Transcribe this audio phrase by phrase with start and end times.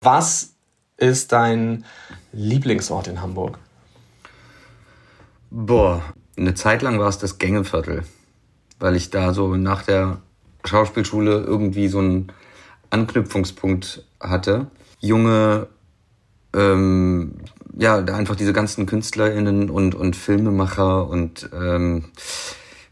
[0.00, 0.54] Was
[0.96, 1.84] ist dein
[2.32, 3.58] Lieblingsort in Hamburg?
[5.50, 6.02] Boah,
[6.36, 8.04] eine Zeit lang war es das Gängeviertel,
[8.78, 10.18] weil ich da so nach der
[10.64, 12.32] Schauspielschule irgendwie so einen
[12.90, 14.70] Anknüpfungspunkt hatte.
[15.00, 15.68] Junge,
[16.54, 17.38] ähm,
[17.78, 22.06] ja, einfach diese ganzen KünstlerInnen und, und Filmemacher und ähm,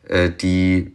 [0.04, 0.92] äh, die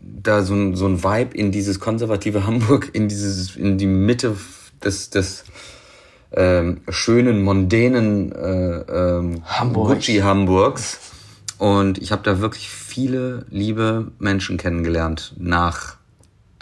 [0.00, 4.36] da so, so ein Vibe in dieses konservative Hamburg, in dieses, in die Mitte
[4.84, 5.44] des, des
[6.32, 9.94] ähm, schönen, mondänen äh, ähm, Hamburg.
[9.94, 10.98] Gucci Hamburgs.
[11.58, 15.96] Und ich habe da wirklich viele liebe Menschen kennengelernt nach,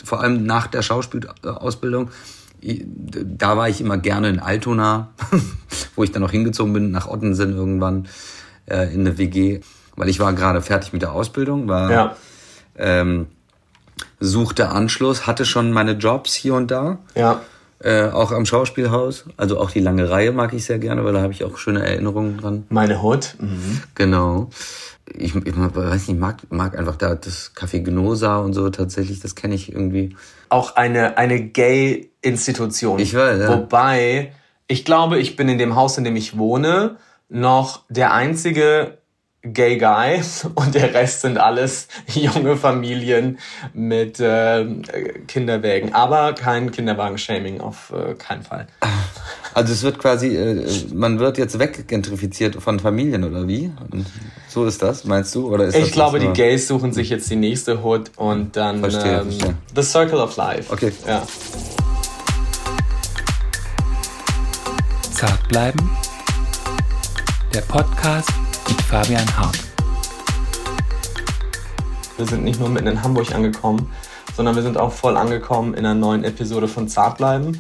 [0.05, 2.11] vor allem nach der Schauspielausbildung.
[2.61, 5.13] Da war ich immer gerne in Altona,
[5.97, 8.07] wo ich dann noch hingezogen bin, nach Ottensen irgendwann
[8.67, 9.61] äh, in eine WG,
[9.97, 12.17] weil ich war gerade fertig mit der Ausbildung, war ja.
[12.77, 13.27] ähm,
[14.21, 16.99] suchte Anschluss, hatte schon meine Jobs hier und da.
[17.15, 17.41] Ja.
[17.83, 19.25] Äh, auch am Schauspielhaus.
[19.37, 21.85] Also auch die lange Reihe mag ich sehr gerne, weil da habe ich auch schöne
[21.85, 22.65] Erinnerungen dran.
[22.69, 23.35] Meine Hut.
[23.41, 23.83] Mhm.
[23.97, 24.51] Genau.
[25.13, 29.35] Ich, ich weiß nicht, mag, mag einfach da das Café Gnosa und so tatsächlich, das
[29.35, 30.15] kenne ich irgendwie.
[30.49, 33.01] Auch eine, eine Gay-Institution.
[33.01, 33.49] Ich weiß, ja.
[33.49, 34.33] Wobei,
[34.69, 36.97] ich glaube, ich bin in dem Haus, in dem ich wohne,
[37.29, 38.99] noch der einzige
[39.43, 40.23] Gay Guy
[40.55, 43.39] und der Rest sind alles junge Familien
[43.75, 44.65] mit äh,
[45.27, 45.93] Kinderwägen.
[45.95, 48.67] Aber kein Kinderwagen-Shaming auf äh, keinen Fall.
[49.55, 53.71] Also es wird quasi, äh, man wird jetzt weggentrifiziert von Familien oder wie?
[53.91, 54.07] Und
[54.49, 55.53] so ist das, meinst du?
[55.53, 59.21] Oder ist ich glaube, die Gays suchen sich jetzt die nächste Hood und dann verstehe,
[59.21, 59.55] ähm, verstehe.
[59.77, 60.73] The Circle of Life.
[60.73, 60.91] Okay.
[61.07, 61.27] Ja.
[65.13, 65.91] Zart bleiben.
[67.53, 68.31] Der Podcast
[68.93, 69.59] Fabian Hart.
[72.19, 73.91] Wir sind nicht nur mitten in Hamburg angekommen,
[74.37, 77.59] sondern wir sind auch voll angekommen in einer neuen Episode von Zartbleiben.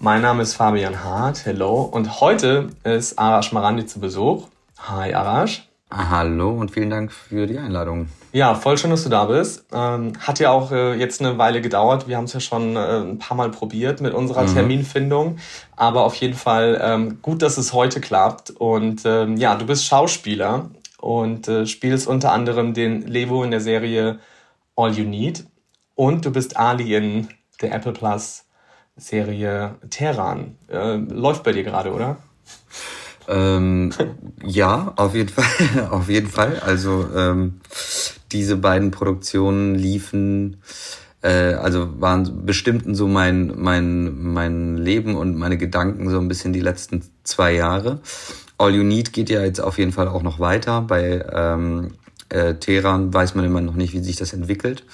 [0.00, 1.82] Mein Name ist Fabian Hart, hello.
[1.82, 4.48] Und heute ist Arash Marandi zu Besuch.
[4.88, 5.68] Hi Arash.
[5.94, 8.08] Hallo und vielen Dank für die Einladung.
[8.32, 9.66] Ja, voll schön, dass du da bist.
[9.74, 12.08] Ähm, hat ja auch äh, jetzt eine Weile gedauert.
[12.08, 14.54] Wir haben es ja schon äh, ein paar Mal probiert mit unserer mhm.
[14.54, 15.36] Terminfindung.
[15.76, 18.48] Aber auf jeden Fall ähm, gut, dass es heute klappt.
[18.48, 23.60] Und ähm, ja, du bist Schauspieler und äh, spielst unter anderem den Levo in der
[23.60, 24.18] Serie
[24.76, 25.44] All You Need.
[25.94, 27.28] Und du bist Ali in
[27.60, 28.46] der Apple Plus
[28.96, 30.56] Serie Terran.
[30.68, 32.16] Äh, läuft bei dir gerade, oder?
[33.28, 33.92] Ähm,
[34.44, 36.60] ja, auf jeden Fall, auf jeden Fall.
[36.60, 37.60] Also ähm,
[38.32, 40.58] diese beiden Produktionen liefen,
[41.22, 46.52] äh, also waren bestimmten so mein mein mein Leben und meine Gedanken so ein bisschen
[46.52, 48.00] die letzten zwei Jahre.
[48.58, 50.82] All You Need geht ja jetzt auf jeden Fall auch noch weiter.
[50.82, 51.92] Bei ähm,
[52.28, 54.84] äh, Teheran weiß man immer noch nicht, wie sich das entwickelt.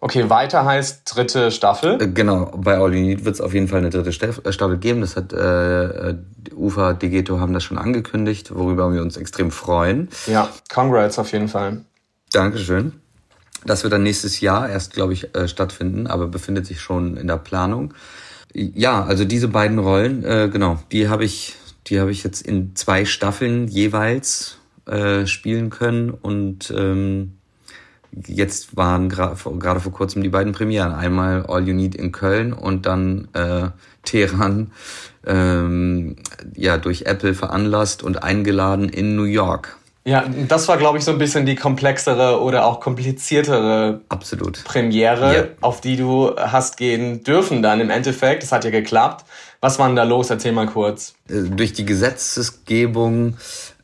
[0.00, 2.00] Okay, weiter heißt dritte Staffel.
[2.00, 4.78] Äh, genau, bei All You Need wird es auf jeden Fall eine dritte äh, Staffel
[4.78, 5.00] geben.
[5.00, 6.14] Das hat äh,
[6.54, 10.08] Ufa Digeto haben das schon angekündigt, worüber wir uns extrem freuen.
[10.26, 11.84] Ja, congrats auf jeden Fall.
[12.32, 12.92] Dankeschön.
[13.64, 17.26] Das wird dann nächstes Jahr erst, glaube ich, äh, stattfinden, aber befindet sich schon in
[17.26, 17.92] der Planung.
[18.54, 21.56] Ja, also diese beiden Rollen, äh, genau, die habe ich,
[21.88, 27.37] die habe ich jetzt in zwei Staffeln jeweils äh, spielen können und ähm,
[28.26, 30.92] jetzt waren gerade vor kurzem die beiden Premieren.
[30.92, 33.68] Einmal All You Need in Köln und dann äh,
[34.04, 34.72] Teheran,
[35.26, 36.16] ähm,
[36.54, 39.76] ja, durch Apple veranlasst und eingeladen in New York.
[40.04, 44.64] Ja, das war, glaube ich, so ein bisschen die komplexere oder auch kompliziertere Absolut.
[44.64, 45.44] Premiere, ja.
[45.60, 48.42] auf die du hast gehen dürfen dann im Endeffekt.
[48.42, 49.26] Das hat ja geklappt.
[49.60, 50.30] Was war denn da los?
[50.30, 51.14] Erzähl mal kurz.
[51.28, 53.36] Äh, durch die Gesetzesgebung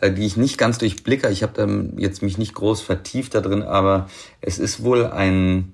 [0.03, 1.28] die ich nicht ganz durchblicke.
[1.31, 1.69] Ich habe da
[2.00, 4.09] jetzt mich nicht groß vertieft da drin, aber
[4.41, 5.72] es ist wohl ein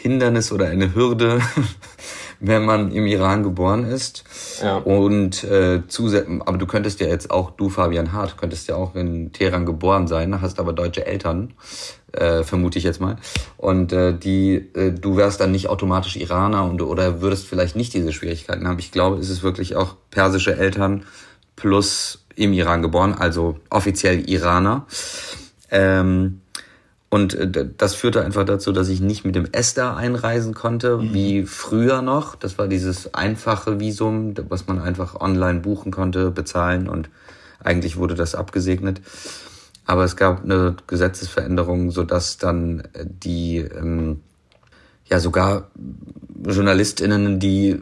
[0.00, 1.40] Hindernis oder eine Hürde,
[2.40, 4.24] wenn man im Iran geboren ist.
[4.62, 4.76] Ja.
[4.76, 8.94] Und äh, zusätzlich, aber du könntest ja jetzt auch, du Fabian Hart, könntest ja auch
[8.94, 11.54] in Teheran geboren sein, hast aber deutsche Eltern,
[12.12, 13.16] äh, vermute ich jetzt mal.
[13.56, 17.92] Und äh, die, äh, du wärst dann nicht automatisch Iraner und oder würdest vielleicht nicht
[17.92, 18.78] diese Schwierigkeiten haben.
[18.78, 21.04] Ich glaube, es ist wirklich auch persische Eltern
[21.56, 24.86] plus im Iran geboren, also offiziell Iraner.
[25.70, 26.40] Ähm,
[27.10, 31.14] und äh, das führte einfach dazu, dass ich nicht mit dem ESTA einreisen konnte, mhm.
[31.14, 32.36] wie früher noch.
[32.36, 37.10] Das war dieses einfache Visum, was man einfach online buchen konnte, bezahlen und
[37.62, 39.00] eigentlich wurde das abgesegnet.
[39.84, 44.20] Aber es gab eine Gesetzesveränderung, sodass dann die, ähm,
[45.06, 45.70] ja sogar
[46.46, 47.80] JournalistInnen, die,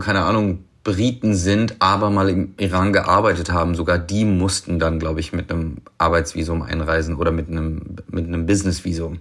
[0.00, 3.74] keine Ahnung, Briten sind, aber mal im Iran gearbeitet haben.
[3.74, 8.44] Sogar die mussten dann, glaube ich, mit einem Arbeitsvisum einreisen oder mit einem, mit einem
[8.44, 9.20] Businessvisum,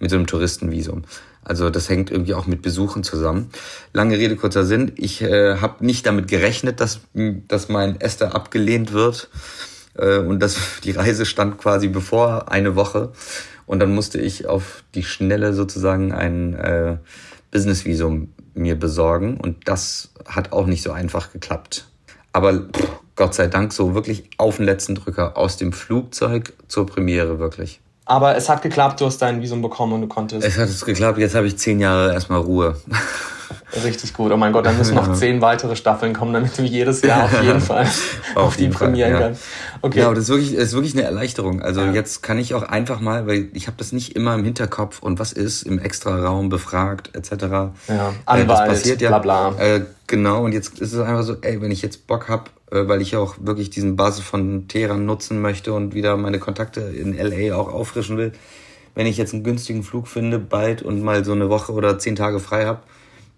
[0.00, 1.02] mit so einem Touristenvisum.
[1.44, 3.50] Also das hängt irgendwie auch mit Besuchen zusammen.
[3.92, 4.92] Lange Rede, kurzer Sinn.
[4.96, 7.00] Ich äh, habe nicht damit gerechnet, dass,
[7.46, 9.28] dass mein Esther abgelehnt wird.
[9.94, 13.12] Äh, und das, die Reise stand quasi bevor eine Woche.
[13.66, 16.96] Und dann musste ich auf die Schnelle sozusagen ein äh,
[17.50, 19.38] Businessvisum mir besorgen.
[19.38, 21.86] Und das hat auch nicht so einfach geklappt.
[22.32, 26.86] Aber pff, Gott sei Dank so wirklich auf den letzten Drücker aus dem Flugzeug zur
[26.86, 27.80] Premiere wirklich.
[28.04, 30.46] Aber es hat geklappt, du hast dein Visum bekommen und du konntest.
[30.46, 32.76] Es hat es geklappt, jetzt habe ich zehn Jahre erstmal Ruhe.
[33.84, 34.32] Richtig gut.
[34.32, 37.42] Oh mein Gott, dann müssen noch zehn weitere Staffeln kommen, damit du jedes Jahr auf
[37.42, 37.86] jeden Fall
[38.34, 39.18] auf, auf die Premieren ja.
[39.18, 39.42] kannst.
[39.80, 40.00] Okay.
[40.00, 41.60] Ja, aber das ist wirklich, das ist wirklich eine Erleichterung.
[41.60, 41.92] Also ja.
[41.92, 45.18] jetzt kann ich auch einfach mal, weil ich habe das nicht immer im Hinterkopf und
[45.18, 47.32] was ist im Extra-Raum befragt etc.
[47.88, 49.18] Ja, Anwalt, äh, das passiert ja.
[49.18, 49.58] Bla bla.
[49.58, 52.86] Äh, genau, und jetzt ist es einfach so, ey, wenn ich jetzt Bock hab, äh,
[52.86, 57.16] weil ich auch wirklich diesen Basis von Teheran nutzen möchte und wieder meine Kontakte in
[57.16, 58.32] LA auch auffrischen will,
[58.94, 62.16] wenn ich jetzt einen günstigen Flug finde bald und mal so eine Woche oder zehn
[62.16, 62.84] Tage frei hab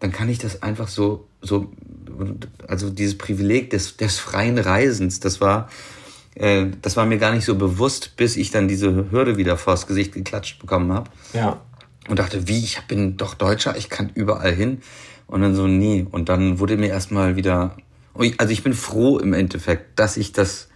[0.04, 1.72] dann kann ich das einfach so, so,
[2.68, 5.70] also dieses Privileg des, des freien Reisens, das war,
[6.34, 9.86] äh, das war mir gar nicht so bewusst, bis ich dann diese Hürde wieder vors
[9.86, 11.08] Gesicht geklatscht bekommen habe.
[11.32, 11.62] Ja.
[12.06, 14.82] Und dachte, wie, ich bin doch Deutscher, ich kann überall hin.
[15.26, 16.06] Und dann so, nee.
[16.10, 17.74] Und dann wurde mir erstmal wieder,
[18.36, 20.68] also ich bin froh im Endeffekt, dass ich das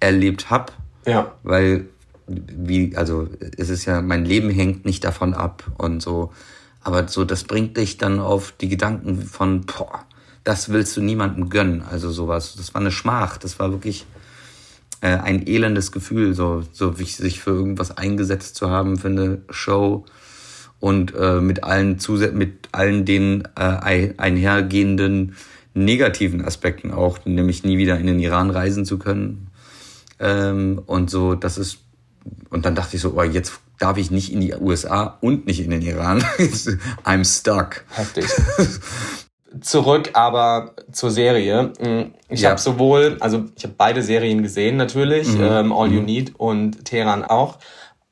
[0.00, 0.72] erlebt habe.
[1.04, 1.34] Ja.
[1.42, 1.84] Weil,
[2.26, 3.28] wie, also
[3.58, 6.32] es ist ja, mein Leben hängt nicht davon ab und so.
[6.82, 10.04] Aber so, das bringt dich dann auf die Gedanken von, boah,
[10.44, 11.82] das willst du niemandem gönnen.
[11.82, 12.54] Also sowas.
[12.56, 13.36] Das war eine Schmach.
[13.36, 14.06] Das war wirklich
[15.00, 19.42] äh, ein elendes Gefühl, so, so wie sich für irgendwas eingesetzt zu haben, für eine
[19.50, 20.04] Show
[20.78, 25.36] und äh, mit allen Zusä mit allen den äh, einhergehenden
[25.74, 29.48] negativen Aspekten auch, nämlich nie wieder in den Iran reisen zu können.
[30.18, 31.78] Ähm, und so, das ist,
[32.48, 35.60] und dann dachte ich so, oh, jetzt darf ich nicht in die USA und nicht
[35.60, 36.20] in den Iran.
[37.04, 37.84] I'm stuck.
[37.90, 38.26] Heftig.
[39.60, 41.72] Zurück aber zur Serie.
[41.80, 42.50] Mm, ich ja.
[42.50, 45.42] habe sowohl, also ich habe beide Serien gesehen natürlich, mhm.
[45.42, 46.06] ähm, All You mhm.
[46.06, 47.58] Need und Teheran auch.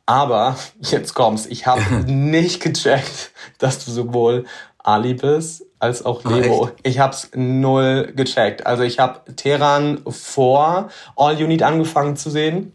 [0.06, 4.46] Aber jetzt kommt's, ich habe nicht gecheckt, dass du sowohl
[4.78, 6.66] Ali bist als auch Leo.
[6.66, 8.66] Ah, ich hab's null gecheckt.
[8.66, 12.72] Also ich habe Teheran vor All You Need angefangen zu sehen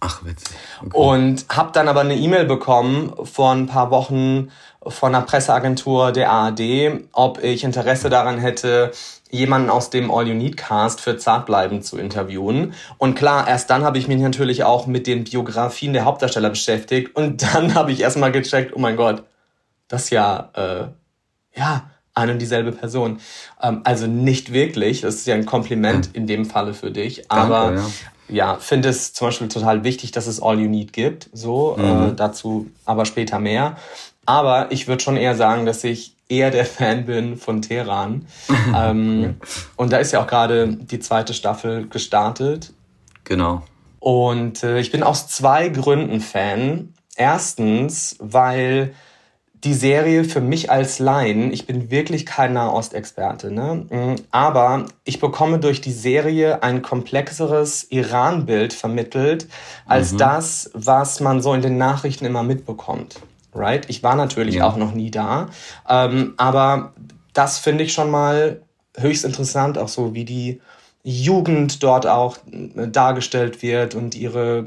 [0.00, 0.56] Ach, witzig.
[0.84, 0.96] Okay.
[0.96, 4.50] Und habe dann aber eine E-Mail bekommen vor ein paar Wochen
[4.86, 8.92] von einer Presseagentur der ARD, ob ich Interesse daran hätte,
[9.30, 12.74] jemanden aus dem All You Need Cast für Zartbleiben zu interviewen.
[12.98, 17.16] Und klar, erst dann habe ich mich natürlich auch mit den Biografien der Hauptdarsteller beschäftigt
[17.16, 19.24] und dann habe ich erstmal gecheckt, oh mein Gott,
[19.88, 23.18] das ist ja, äh, ja, eine und dieselbe Person.
[23.60, 27.72] Ähm, also nicht wirklich, das ist ja ein Kompliment in dem Falle für dich, aber
[27.72, 27.86] Danke, ja
[28.28, 31.30] ja, finde es zum Beispiel total wichtig, dass es All You Need gibt.
[31.32, 32.08] So, äh, mhm.
[32.08, 33.76] äh, dazu aber später mehr.
[34.24, 38.26] Aber ich würde schon eher sagen, dass ich eher der Fan bin von Teheran.
[38.76, 39.36] ähm,
[39.76, 42.72] und da ist ja auch gerade die zweite Staffel gestartet.
[43.24, 43.62] Genau.
[44.00, 46.94] Und äh, ich bin aus zwei Gründen Fan.
[47.16, 48.94] Erstens, weil
[49.64, 53.86] die Serie für mich als Laien, ich bin wirklich kein Nahostexperte, ne?
[53.88, 59.48] Mm, aber ich bekomme durch die Serie ein komplexeres Iran-Bild vermittelt,
[59.86, 60.18] als mhm.
[60.18, 63.20] das, was man so in den Nachrichten immer mitbekommt.
[63.54, 63.88] Right?
[63.88, 64.68] Ich war natürlich ja.
[64.68, 65.48] auch noch nie da,
[65.88, 66.92] ähm, aber
[67.32, 68.60] das finde ich schon mal
[68.98, 70.60] höchst interessant, auch so wie die
[71.02, 74.66] Jugend dort auch äh, dargestellt wird und ihre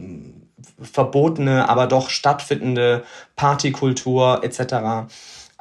[0.81, 3.03] verbotene, aber doch stattfindende
[3.35, 5.11] Partykultur etc.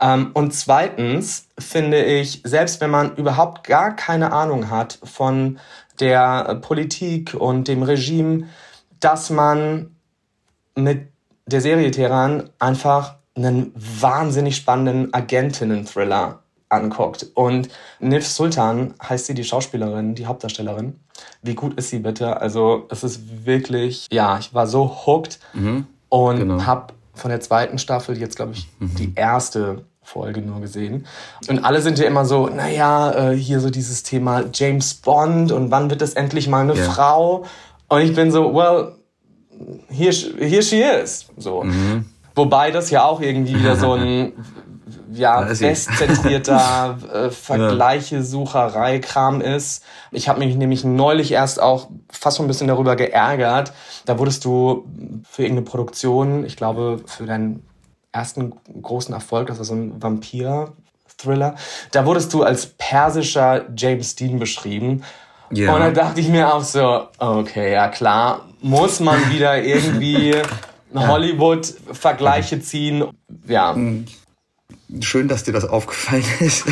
[0.00, 5.58] Ähm, und zweitens finde ich, selbst wenn man überhaupt gar keine Ahnung hat von
[6.00, 8.48] der Politik und dem Regime,
[9.00, 9.96] dass man
[10.74, 11.08] mit
[11.46, 17.26] der Serie Teheran einfach einen wahnsinnig spannenden Agentinnen-Thriller anguckt.
[17.34, 17.68] Und
[18.00, 21.00] Nif Sultan heißt sie, die Schauspielerin, die Hauptdarstellerin.
[21.42, 22.40] Wie gut ist sie bitte?
[22.40, 26.66] Also es ist wirklich, ja, ich war so hooked mhm, und genau.
[26.66, 28.94] habe von der zweiten Staffel jetzt, glaube ich, mhm.
[28.94, 31.06] die erste Folge nur gesehen.
[31.48, 35.70] Und alle sind ja immer so, naja, äh, hier so dieses Thema James Bond und
[35.70, 36.90] wann wird es endlich mal eine yeah.
[36.90, 37.44] Frau?
[37.88, 38.94] Und ich bin so, well,
[39.88, 41.26] here, here she is.
[41.36, 41.62] So.
[41.62, 42.06] Mhm.
[42.34, 44.32] Wobei das ja auch irgendwie wieder so ein
[45.10, 49.84] ja, bestzentrierter äh, Vergleiche-Sucherei-Kram ist.
[50.10, 53.72] Ich habe mich nämlich neulich erst auch fast so ein bisschen darüber geärgert.
[54.04, 54.86] Da wurdest du
[55.28, 57.62] für irgendeine Produktion, ich glaube für deinen
[58.12, 60.72] ersten großen Erfolg, das war so ein Vampir,
[61.18, 61.56] Thriller.
[61.90, 65.02] Da wurdest du als persischer James Dean beschrieben.
[65.50, 65.74] Ja.
[65.74, 70.34] Und da dachte ich mir auch so, okay, ja klar, muss man wieder irgendwie
[70.94, 73.04] Hollywood-Vergleiche ziehen.
[73.46, 73.76] Ja.
[75.00, 76.64] Schön, dass dir das aufgefallen ist,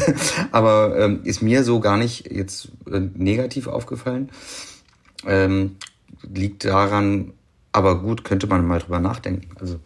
[0.51, 4.31] aber ähm, ist mir so gar nicht jetzt äh, negativ aufgefallen.
[5.27, 5.77] Ähm,
[6.23, 7.33] liegt daran,
[7.73, 9.49] aber gut, könnte man mal drüber nachdenken.
[9.61, 9.81] Also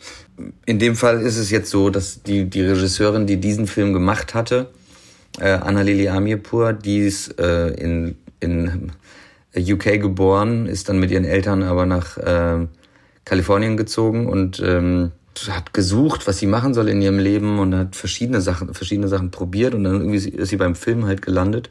[0.64, 4.34] in dem Fall ist es jetzt so, dass die, die Regisseurin, die diesen Film gemacht
[4.34, 4.70] hatte,
[5.40, 8.92] äh, Annalili Amirpur, die ist äh, in, in
[9.56, 12.66] UK geboren, ist dann mit ihren Eltern aber nach äh,
[13.24, 15.12] Kalifornien gezogen und ähm,
[15.48, 19.30] hat gesucht, was sie machen soll in ihrem Leben und hat verschiedene Sachen, verschiedene Sachen
[19.30, 21.70] probiert und dann irgendwie ist sie beim Film halt gelandet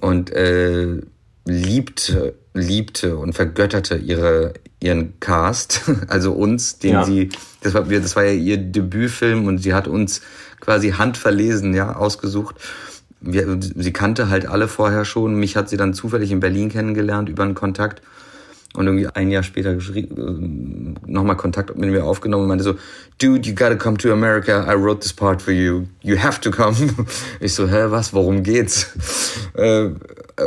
[0.00, 1.00] und äh,
[1.44, 7.04] liebte, liebte und vergötterte ihre ihren Cast, also uns, den ja.
[7.04, 7.30] sie,
[7.60, 10.22] das war, das war ja ihr Debütfilm und sie hat uns
[10.60, 12.56] quasi handverlesen, ja, ausgesucht.
[13.20, 15.34] Wir, sie kannte halt alle vorher schon.
[15.34, 18.02] Mich hat sie dann zufällig in Berlin kennengelernt über einen Kontakt
[18.76, 20.06] und irgendwie ein Jahr später äh,
[21.06, 22.74] nochmal Kontakt mit mir aufgenommen und meinte so,
[23.18, 26.50] dude, you gotta come to America, I wrote this part for you, you have to
[26.50, 26.76] come.
[27.40, 28.86] Ich so, hä, was, worum geht's?
[29.54, 29.90] Äh,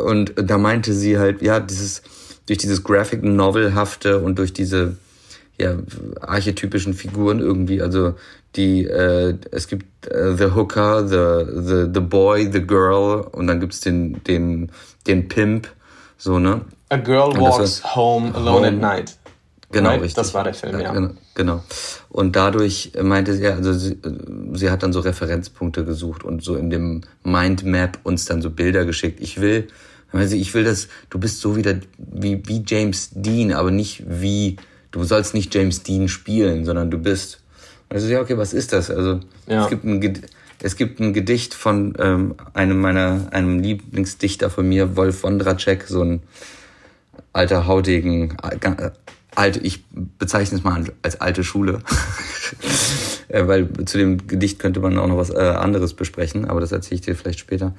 [0.06, 2.04] und da meinte sie halt, ja, dieses,
[2.46, 4.98] durch dieses Graphic Novelhafte und durch diese,
[5.60, 5.78] ja,
[6.22, 8.14] archetypischen Figuren irgendwie, also
[8.56, 13.60] die, äh, es gibt äh, The Hooker, the, the, the Boy, the Girl und dann
[13.60, 14.72] gibt's den, den,
[15.08, 15.68] den Pimp,
[16.18, 16.62] so, ne?
[16.90, 19.18] A Girl Walks Home Alone at Night.
[19.72, 20.02] Genau, right?
[20.02, 20.16] richtig.
[20.16, 20.92] Das war der Film, ja.
[20.94, 21.64] Genau, genau.
[22.10, 23.98] Und dadurch meinte sie, also sie,
[24.54, 28.86] sie hat dann so Referenzpunkte gesucht und so in dem Mindmap uns dann so Bilder
[28.86, 29.20] geschickt.
[29.20, 29.68] Ich will,
[30.12, 34.58] also ich will das, du bist so wieder wie, wie James Dean, aber nicht wie,
[34.90, 37.40] du sollst nicht James Dean spielen, sondern du bist.
[37.90, 38.90] Also ja, okay, was ist das?
[38.90, 39.64] Also ja.
[39.64, 40.22] es gibt ein
[40.62, 46.04] es gibt ein Gedicht von ähm, einem meiner einem Lieblingsdichter von mir, Wolf Wondracek, so
[46.04, 46.22] ein
[47.34, 48.92] alter Haudegen, äh,
[49.36, 49.84] alte, ich
[50.18, 51.80] bezeichne es mal als alte Schule.
[53.32, 56.72] Äh, weil zu dem Gedicht könnte man auch noch was äh, anderes besprechen, aber das
[56.72, 57.76] erzähle ich dir vielleicht später.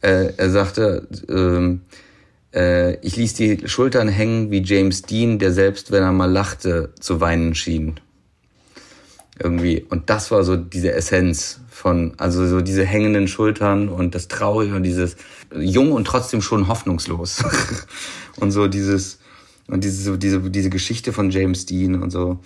[0.00, 1.80] Er sagte, ähm,
[2.54, 6.92] äh, ich ließ die Schultern hängen wie James Dean, der selbst, wenn er mal lachte,
[6.98, 8.00] zu weinen schien.
[9.38, 9.86] Irgendwie.
[9.88, 14.74] Und das war so diese Essenz von, also so diese hängenden Schultern und das Traurige
[14.74, 15.16] und dieses
[15.54, 17.44] jung und trotzdem schon hoffnungslos.
[18.40, 19.18] und so dieses
[19.68, 22.38] und diese so diese diese Geschichte von James Dean und so.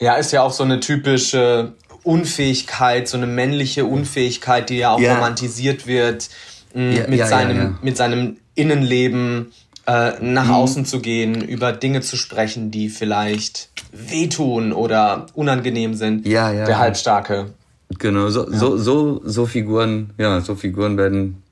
[0.00, 5.00] Ja, ist ja auch so eine typische Unfähigkeit, so eine männliche Unfähigkeit, die ja auch
[5.00, 5.14] ja.
[5.14, 6.30] romantisiert wird
[6.74, 9.52] mh, ja, mit ja, seinem mit seinem Innenleben
[9.86, 10.52] äh, nach mhm.
[10.52, 16.26] außen zu gehen, über Dinge zu sprechen, die vielleicht wehtun oder unangenehm sind.
[16.26, 16.64] Ja, ja.
[16.66, 17.52] Der Halbstarke.
[17.98, 21.42] Genau, so, so, so, so Figuren, ja, so Figuren werden,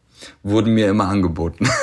[0.42, 1.68] wurden mir immer angeboten.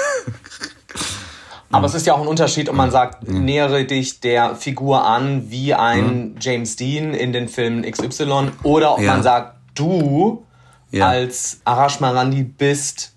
[1.72, 5.50] Aber es ist ja auch ein Unterschied, ob man sagt, nähere dich der Figur an
[5.50, 9.14] wie ein James Dean in den Filmen XY oder ob ja.
[9.14, 10.46] man sagt, du
[10.92, 11.08] ja.
[11.08, 13.14] als Arash Marandi bist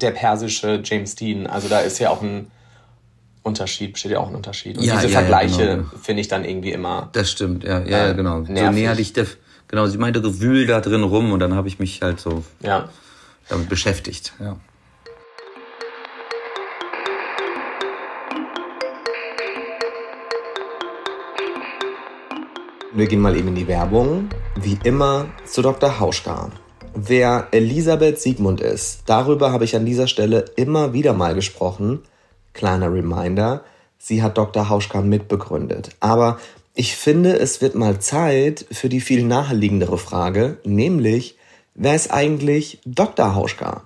[0.00, 1.46] der persische James Dean.
[1.46, 2.50] Also da ist ja auch ein
[3.42, 4.76] Unterschied, besteht ja auch ein Unterschied.
[4.76, 5.84] Und ja, diese Vergleiche genau.
[6.02, 7.08] finde ich dann irgendwie immer.
[7.12, 8.40] Das stimmt, ja, ja, äh, genau.
[8.40, 8.56] Nervig.
[8.56, 9.26] So näher dich der,
[9.68, 12.44] genau, sie meinte, du wühl da drin rum und dann habe ich mich halt so
[12.60, 12.88] ja.
[13.48, 14.56] damit beschäftigt, ja.
[22.96, 24.30] Wir gehen mal eben in die Werbung.
[24.58, 26.00] Wie immer zu Dr.
[26.00, 26.50] Hauschka.
[26.94, 32.04] Wer Elisabeth Siegmund ist, darüber habe ich an dieser Stelle immer wieder mal gesprochen.
[32.54, 33.64] Kleiner Reminder,
[33.98, 34.70] sie hat Dr.
[34.70, 35.90] Hauschka mitbegründet.
[36.00, 36.38] Aber
[36.74, 41.36] ich finde, es wird mal Zeit für die viel naheliegendere Frage, nämlich,
[41.74, 43.34] wer ist eigentlich Dr.
[43.34, 43.82] Hauschka?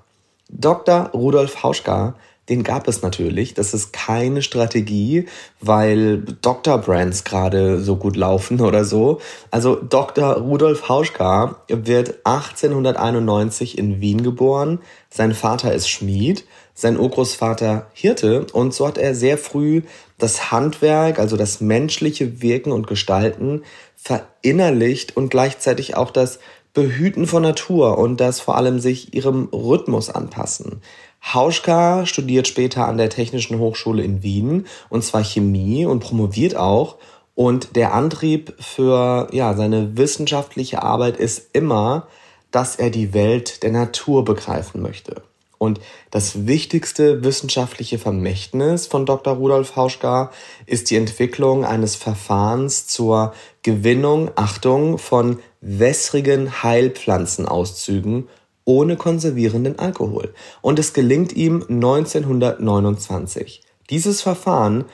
[0.49, 1.11] Dr.
[1.13, 2.15] Rudolf Hauschka
[2.51, 3.55] den gab es natürlich.
[3.55, 5.27] Das ist keine Strategie,
[5.61, 6.79] weil Dr.
[6.79, 9.21] Brands gerade so gut laufen oder so.
[9.51, 10.35] Also Dr.
[10.35, 14.81] Rudolf Hauschka wird 1891 in Wien geboren.
[15.09, 19.83] Sein Vater ist Schmied, sein Urgroßvater Hirte und so hat er sehr früh
[20.19, 23.63] das Handwerk, also das menschliche Wirken und Gestalten
[23.97, 26.41] verinnerlicht und gleichzeitig auch das
[26.73, 30.81] Behüten von Natur und das vor allem sich ihrem Rhythmus anpassen.
[31.23, 36.97] Hauschka studiert später an der Technischen Hochschule in Wien und zwar Chemie und promoviert auch.
[37.35, 42.07] Und der Antrieb für ja, seine wissenschaftliche Arbeit ist immer,
[42.51, 45.23] dass er die Welt der Natur begreifen möchte.
[45.63, 45.79] Und
[46.11, 49.35] das wichtigste wissenschaftliche Vermächtnis von Dr.
[49.35, 50.33] Rudolf Hauschka
[50.65, 58.29] ist die Entwicklung eines Verfahrens zur Gewinnung, Achtung, von wässrigen Heilpflanzenauszügen
[58.65, 60.35] ohne konservierenden Alkohol.
[60.61, 63.63] Und es gelingt ihm 1929.
[63.91, 64.85] Dieses Verfahren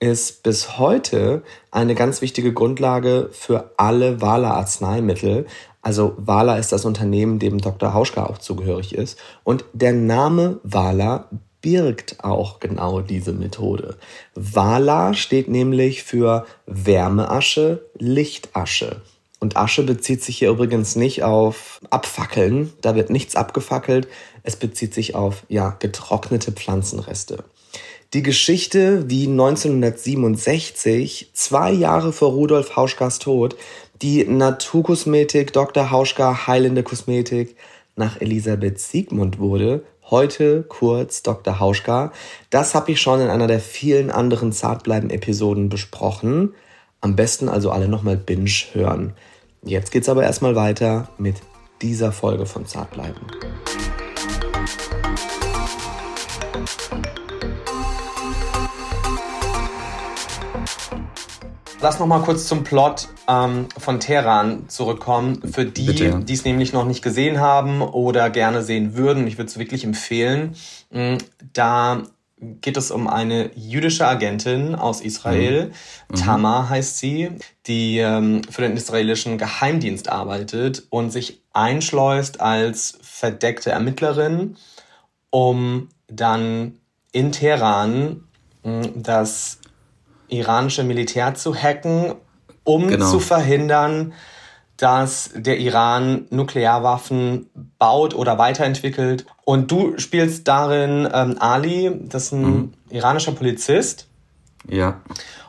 [0.00, 5.46] ist bis heute eine ganz wichtige Grundlage für alle Wala Arzneimittel.
[5.80, 7.94] Also Wala ist das Unternehmen, dem Dr.
[7.94, 9.18] Hauschka auch zugehörig ist.
[9.44, 11.28] Und der Name Wala
[11.60, 13.96] birgt auch genau diese Methode.
[14.34, 19.02] Wala steht nämlich für Wärmeasche, Lichtasche.
[19.42, 24.06] Und Asche bezieht sich hier übrigens nicht auf Abfackeln, da wird nichts abgefackelt,
[24.44, 27.42] es bezieht sich auf ja, getrocknete Pflanzenreste.
[28.12, 33.56] Die Geschichte, wie 1967, zwei Jahre vor Rudolf Hauschkas Tod,
[34.00, 35.90] die Naturkosmetik Dr.
[35.90, 37.56] Hauschka Heilende Kosmetik
[37.96, 41.58] nach Elisabeth Siegmund wurde, heute kurz Dr.
[41.58, 42.12] Hauschka.
[42.50, 46.54] Das habe ich schon in einer der vielen anderen Zartbleiben-Episoden besprochen.
[47.00, 49.14] Am besten also alle nochmal binge hören.
[49.64, 51.36] Jetzt geht's aber erstmal weiter mit
[51.82, 53.20] dieser Folge von Zartbleiben.
[61.80, 65.42] Lass noch mal kurz zum Plot ähm, von Teheran zurückkommen.
[65.52, 69.38] Für die, Bitte, die es nämlich noch nicht gesehen haben oder gerne sehen würden, ich
[69.38, 70.56] würde es wirklich empfehlen.
[70.90, 71.18] Mm,
[71.52, 72.02] da
[72.60, 75.72] geht es um eine jüdische Agentin aus Israel.
[76.08, 76.14] Mhm.
[76.16, 77.30] Tamar heißt sie,
[77.66, 84.56] die ähm, für den israelischen Geheimdienst arbeitet und sich einschleust als verdeckte Ermittlerin,
[85.30, 86.78] um dann
[87.12, 88.24] in Teheran
[88.64, 89.58] mh, mm, das
[90.28, 92.14] iranische Militär zu hacken,
[92.64, 93.10] um genau.
[93.10, 94.14] zu verhindern,
[94.82, 97.46] dass der Iran Nuklearwaffen
[97.78, 99.24] baut oder weiterentwickelt.
[99.44, 102.72] Und du spielst darin ähm, Ali, das ist ein mhm.
[102.90, 104.08] iranischer Polizist.
[104.68, 105.00] Ja.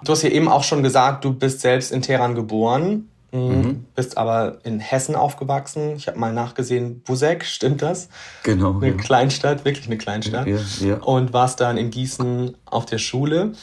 [0.04, 3.40] Du hast ja eben auch schon gesagt, du bist selbst in Teheran geboren, mhm.
[3.40, 3.86] mhm.
[3.96, 5.96] bist aber in Hessen aufgewachsen.
[5.96, 8.10] Ich habe mal nachgesehen, Busek, stimmt das?
[8.44, 8.78] Genau.
[8.78, 8.94] Eine ja.
[8.94, 10.46] Kleinstadt, wirklich eine Kleinstadt.
[10.46, 10.98] Ja, ja.
[10.98, 13.54] Und warst dann in Gießen auf der Schule.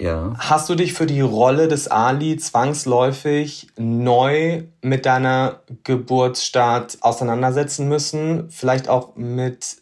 [0.00, 0.32] Ja.
[0.38, 8.48] Hast du dich für die Rolle des Ali zwangsläufig neu mit deiner Geburtsstadt auseinandersetzen müssen?
[8.50, 9.76] Vielleicht auch mit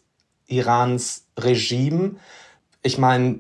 [0.49, 2.17] Irans Regime?
[2.83, 3.37] Ich meine,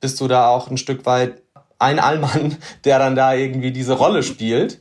[0.00, 1.42] bist du da auch ein Stück weit
[1.78, 4.80] ein Allmann, der dann da irgendwie diese Rolle spielt?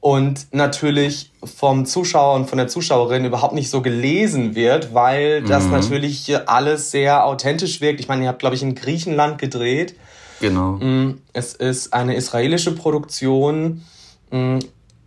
[0.00, 5.64] und natürlich vom Zuschauer und von der Zuschauerin überhaupt nicht so gelesen wird, weil das
[5.64, 5.72] mhm.
[5.72, 7.98] natürlich alles sehr authentisch wirkt.
[7.98, 9.96] Ich meine, ihr habt, glaube ich, in Griechenland gedreht.
[10.40, 10.72] Genau.
[10.72, 13.82] Mm, es ist eine israelische Produktion.
[14.30, 14.58] Mm,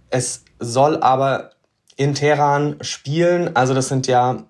[0.09, 1.51] es soll aber
[1.95, 3.55] in Teheran spielen.
[3.55, 4.43] Also das sind ja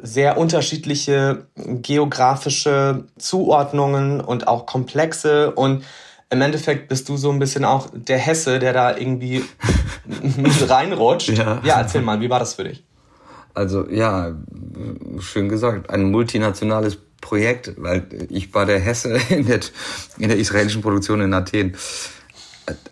[0.00, 5.52] sehr unterschiedliche geografische Zuordnungen und auch komplexe.
[5.52, 5.84] Und
[6.30, 9.44] im Endeffekt bist du so ein bisschen auch der Hesse, der da irgendwie
[10.36, 11.30] mit reinrutscht.
[11.30, 11.60] Ja.
[11.62, 12.84] ja, erzähl mal, wie war das für dich?
[13.54, 14.32] Also ja,
[15.18, 19.60] schön gesagt, ein multinationales Projekt, weil ich war der Hesse in der,
[20.18, 21.74] in der israelischen Produktion in Athen.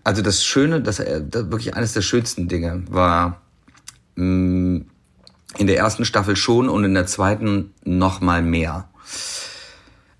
[0.02, 3.42] Also das Schöne, das, das wirklich eines der schönsten Dinge war
[4.14, 4.86] mh, mm,
[5.58, 8.88] in der ersten Staffel schon und in der zweiten noch mal mehr.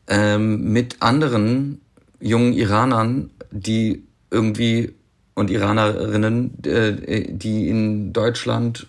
[0.08, 1.80] Ähm, mit anderen
[2.20, 4.94] jungen Iranern, die irgendwie
[5.34, 8.88] und Iranerinnen, äh, die in Deutschland,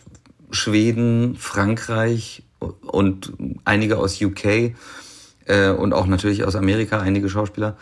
[0.49, 4.73] Schweden, Frankreich und einige aus UK
[5.45, 7.77] äh, und auch natürlich aus Amerika einige Schauspieler,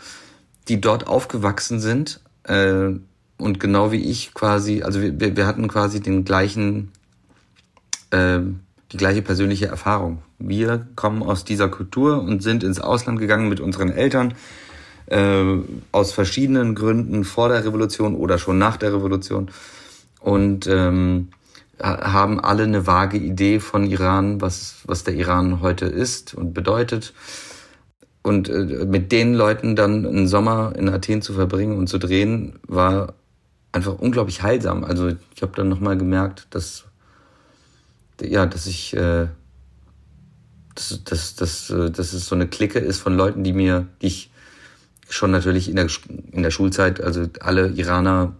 [0.68, 2.90] die dort aufgewachsen sind äh,
[3.38, 6.92] und genau wie ich quasi, also wir, wir hatten quasi den gleichen,
[8.10, 8.40] äh,
[8.92, 10.22] die gleiche persönliche Erfahrung.
[10.38, 14.34] Wir kommen aus dieser Kultur und sind ins Ausland gegangen mit unseren Eltern
[15.06, 15.44] äh,
[15.92, 19.50] aus verschiedenen Gründen vor der Revolution oder schon nach der Revolution
[20.20, 21.28] und ähm,
[21.82, 27.14] haben alle eine vage Idee von Iran, was, was der Iran heute ist und bedeutet
[28.22, 32.58] und äh, mit den Leuten dann einen Sommer in Athen zu verbringen und zu drehen,
[32.66, 33.14] war
[33.72, 34.84] einfach unglaublich heilsam.
[34.84, 36.84] Also ich habe dann nochmal gemerkt, dass
[38.20, 39.28] ja, dass ich äh,
[40.74, 44.06] dass, dass, dass, äh, dass es so eine Clique ist von Leuten, die mir, die
[44.06, 44.30] ich
[45.08, 45.88] schon natürlich in der,
[46.32, 48.34] in der Schulzeit, also alle Iraner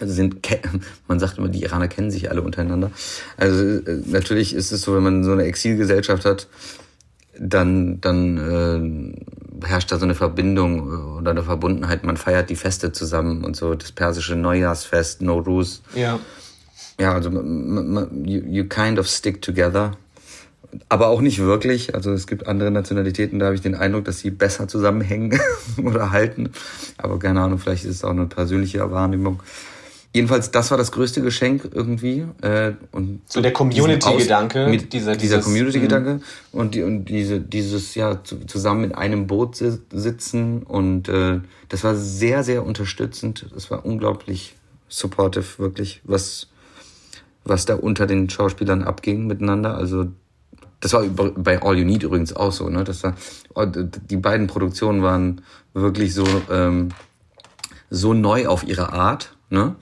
[0.00, 0.46] sind,
[1.08, 2.90] man sagt immer, die Iraner kennen sich alle untereinander.
[3.36, 6.48] Also äh, natürlich ist es so, wenn man so eine Exilgesellschaft hat,
[7.38, 9.16] dann, dann
[9.62, 12.04] äh, herrscht da so eine Verbindung äh, oder eine Verbundenheit.
[12.04, 15.82] Man feiert die Feste zusammen und so, das persische Neujahrsfest, Nowruz.
[15.94, 16.18] Ja.
[16.98, 19.92] Ja, also you, you kind of stick together.
[20.88, 21.94] Aber auch nicht wirklich.
[21.94, 25.38] Also es gibt andere Nationalitäten, da habe ich den Eindruck, dass sie besser zusammenhängen
[25.82, 26.50] oder halten.
[26.98, 29.40] Aber keine Ahnung, vielleicht ist es auch eine persönliche Wahrnehmung.
[30.16, 32.24] Jedenfalls, das war das größte Geschenk irgendwie.
[32.40, 34.66] Äh, und so der Community-Gedanke.
[34.66, 36.20] Mit dieser, dieser Community-Gedanke
[36.52, 41.84] und, die, und diese, dieses, ja, zu, zusammen in einem Boot sitzen und äh, das
[41.84, 43.46] war sehr, sehr unterstützend.
[43.54, 44.56] Das war unglaublich
[44.88, 46.48] supportive, wirklich, was,
[47.44, 49.76] was da unter den Schauspielern abging miteinander.
[49.76, 50.06] Also
[50.80, 52.84] das war bei All You Need übrigens auch so, ne?
[52.84, 53.14] Das war,
[53.66, 55.42] die beiden Produktionen waren
[55.74, 56.88] wirklich so, ähm,
[57.90, 59.76] so neu auf ihre Art, ne?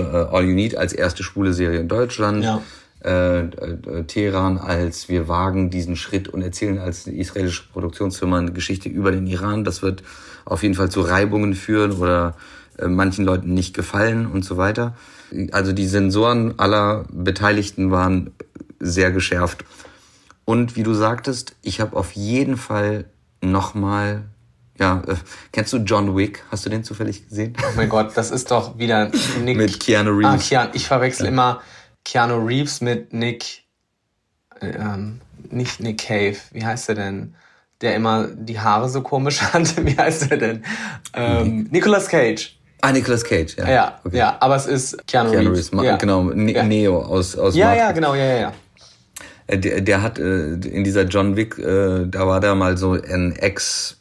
[0.00, 2.44] All You Need als erste schwule Serie in Deutschland.
[2.44, 2.62] Ja.
[3.04, 8.88] Äh, äh, Teheran als wir wagen diesen Schritt und erzählen als israelische Produktionsfirma eine Geschichte
[8.88, 9.62] über den Iran.
[9.62, 10.02] Das wird
[10.44, 12.34] auf jeden Fall zu Reibungen führen oder
[12.76, 14.96] äh, manchen Leuten nicht gefallen und so weiter.
[15.52, 18.32] Also die Sensoren aller Beteiligten waren
[18.80, 19.64] sehr geschärft.
[20.44, 23.04] Und wie du sagtest, ich habe auf jeden Fall
[23.40, 24.24] nochmal
[24.80, 25.14] ja, äh,
[25.52, 26.42] kennst du John Wick?
[26.50, 27.54] Hast du den zufällig gesehen?
[27.62, 29.10] Oh mein Gott, das ist doch wieder
[29.44, 29.56] Nick.
[29.56, 30.46] mit Keanu Reeves.
[30.46, 31.32] Ah, Keanu, ich verwechsel ja.
[31.32, 31.60] immer
[32.04, 33.64] Keanu Reeves mit Nick,
[34.60, 36.36] ähm, nicht Nick Cave.
[36.52, 37.34] Wie heißt er denn?
[37.80, 39.84] Der immer die Haare so komisch hat.
[39.84, 40.64] Wie heißt er denn?
[41.14, 42.56] Ähm, Nicolas Cage.
[42.80, 43.68] Ah, Nicolas Cage, ja.
[43.68, 44.16] Ja, okay.
[44.18, 45.72] ja, aber es ist Keanu, Keanu Reeves.
[45.72, 45.84] Reeves.
[45.84, 45.96] Ja.
[45.96, 46.62] Genau, ne ja.
[46.62, 47.82] Neo aus, aus Ja, Matrix.
[47.84, 48.52] ja, genau, ja, ja, ja.
[49.48, 52.92] Äh, der, der hat äh, in dieser John Wick, äh, da war der mal so
[52.92, 53.97] ein Ex,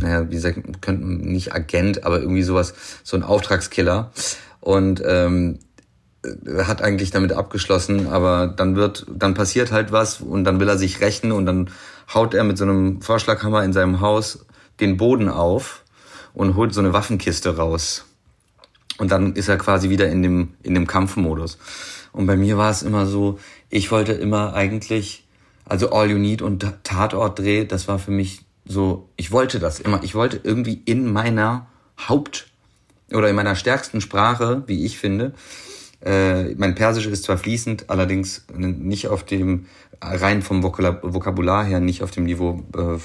[0.00, 4.12] naja, wie gesagt, könnten nicht Agent, aber irgendwie sowas, so ein Auftragskiller.
[4.60, 5.58] Und ähm,
[6.64, 10.78] hat eigentlich damit abgeschlossen, aber dann wird, dann passiert halt was und dann will er
[10.78, 11.70] sich rächen und dann
[12.14, 14.46] haut er mit so einem Vorschlaghammer in seinem Haus
[14.78, 15.84] den Boden auf
[16.34, 18.04] und holt so eine Waffenkiste raus.
[18.98, 21.58] Und dann ist er quasi wieder in dem, in dem Kampfmodus.
[22.12, 25.26] Und bei mir war es immer so, ich wollte immer eigentlich,
[25.64, 30.02] also All You Need und Tatortdreh, das war für mich so, ich wollte das immer.
[30.02, 31.66] Ich wollte irgendwie in meiner
[32.08, 32.48] Haupt-
[33.12, 35.34] oder in meiner stärksten Sprache, wie ich finde,
[36.04, 39.66] äh, mein Persisch ist zwar fließend, allerdings nicht auf dem,
[40.00, 42.98] rein vom Vokabular her, nicht auf dem Niveau äh,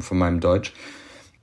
[0.00, 0.72] von meinem Deutsch.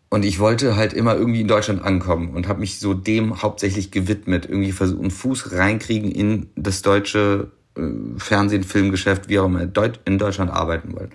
[0.10, 3.92] Und ich wollte halt immer irgendwie in Deutschland ankommen und habe mich so dem hauptsächlich
[3.92, 7.82] gewidmet, irgendwie versucht, einen Fuß reinkriegen in das deutsche äh,
[8.18, 11.12] Fernsehen, Filmgeschäft, wie auch immer, in Deutschland arbeiten wollen.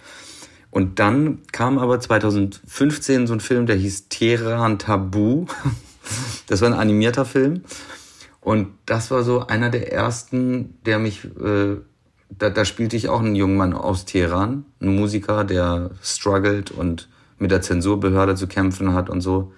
[0.72, 5.46] Und dann kam aber 2015 so ein Film, der hieß Teheran Tabu.
[6.48, 7.62] Das war ein animierter Film.
[8.40, 11.76] Und das war so einer der ersten, der mich, äh,
[12.28, 17.08] da, da spielte ich auch einen jungen Mann aus Teheran, ein Musiker, der struggelt und
[17.38, 19.52] mit der Zensurbehörde zu kämpfen hat und so.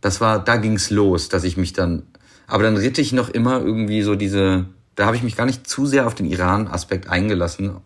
[0.00, 2.04] Das war, da ging's los, dass ich mich dann,
[2.46, 4.64] aber dann ritt ich noch immer irgendwie so diese,
[4.94, 7.76] da habe ich mich gar nicht zu sehr auf den Iran-Aspekt eingelassen,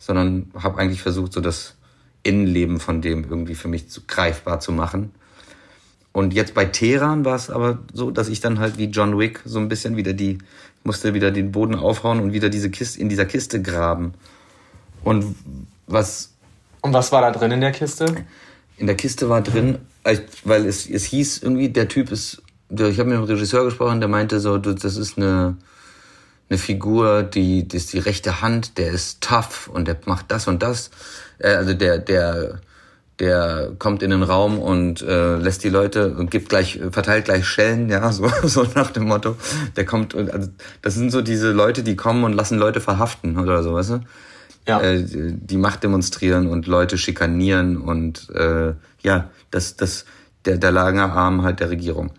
[0.00, 1.76] sondern habe eigentlich versucht, so das
[2.22, 5.12] Innenleben von dem irgendwie für mich zu, greifbar zu machen.
[6.12, 9.40] Und jetzt bei Teheran war es aber so, dass ich dann halt wie John Wick
[9.44, 10.38] so ein bisschen wieder die,
[10.82, 14.14] musste wieder den Boden aufhauen und wieder diese Kiste, in dieser Kiste graben.
[15.04, 15.36] Und
[15.86, 16.32] was.
[16.80, 18.06] Und was war da drin in der Kiste?
[18.76, 19.78] In der Kiste war drin,
[20.44, 24.08] weil es, es hieß irgendwie, der Typ ist, ich habe mit dem Regisseur gesprochen, der
[24.08, 25.56] meinte so, das ist eine,
[26.50, 30.48] eine Figur, die, das ist die rechte Hand, der ist tough und der macht das
[30.48, 30.90] und das.
[31.38, 32.60] Äh, also der, der,
[33.20, 37.46] der kommt in den Raum und äh, lässt die Leute und gibt gleich, verteilt gleich
[37.46, 39.36] Schellen, ja, so, so nach dem Motto.
[39.76, 40.48] Der kommt und also
[40.82, 44.00] das sind so diese Leute, die kommen und lassen Leute verhaften oder so, weißt du?
[44.66, 44.80] Ja.
[44.80, 50.04] Äh, die Macht demonstrieren und Leute schikanieren und äh, ja, das, das,
[50.44, 52.12] der, der lange Arm halt der Regierung.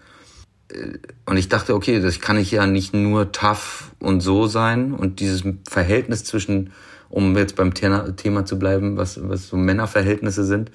[1.26, 5.20] Und ich dachte, okay, das kann ich ja nicht nur tough und so sein und
[5.20, 6.72] dieses Verhältnis zwischen
[7.12, 10.72] um jetzt beim Thema zu bleiben, was, was so Männerverhältnisse sind.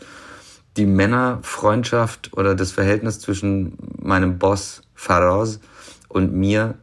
[0.77, 5.61] Die Männerfreundschaft oder das Verhältnis zwischen meinem Boss Faraz
[6.09, 6.75] und mir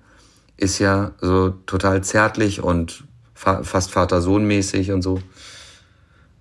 [0.57, 5.19] ist ja so total zärtlich und fa fast Vater-Sohn-mäßig und so.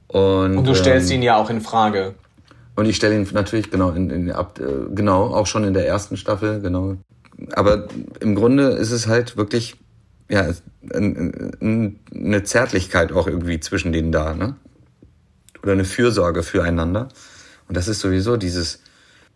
[0.08, 2.14] Und, und du stellst ähm, ihn ja auch in Frage.
[2.74, 5.86] Und ich stelle ihn natürlich genau in, in ab, äh, genau auch schon in der
[5.86, 6.96] ersten Staffel genau.
[7.52, 7.88] Aber
[8.20, 9.76] im Grunde ist es halt wirklich
[10.30, 10.50] ja,
[10.90, 14.56] eine Zärtlichkeit auch irgendwie zwischen denen da, ne?
[15.62, 17.08] Oder eine Fürsorge füreinander.
[17.68, 18.80] Und das ist sowieso dieses,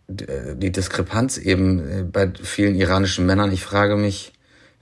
[0.07, 3.51] die Diskrepanz eben äh, bei vielen iranischen Männern.
[3.51, 4.33] Ich frage mich,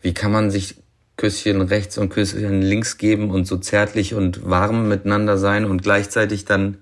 [0.02, 0.76] wie kann man sich
[1.18, 6.46] Küsschen rechts und Küsschen links geben und so zärtlich und warm miteinander sein und gleichzeitig
[6.46, 6.78] dann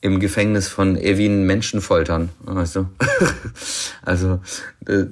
[0.00, 2.86] im Gefängnis von Evin Menschen foltern, weißt du?
[4.02, 4.40] also
[4.86, 5.04] äh,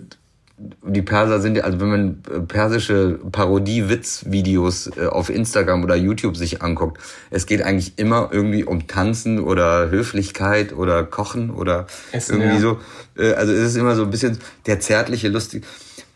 [0.82, 6.36] die Perser sind ja, also wenn man äh, persische Parodie-Witz-Videos äh, auf Instagram oder YouTube
[6.36, 12.40] sich anguckt, es geht eigentlich immer irgendwie um Tanzen oder Höflichkeit oder Kochen oder Essen,
[12.40, 12.60] irgendwie ja.
[12.60, 12.78] so.
[13.16, 15.66] Äh, also es ist immer so ein bisschen der zärtliche, lustige.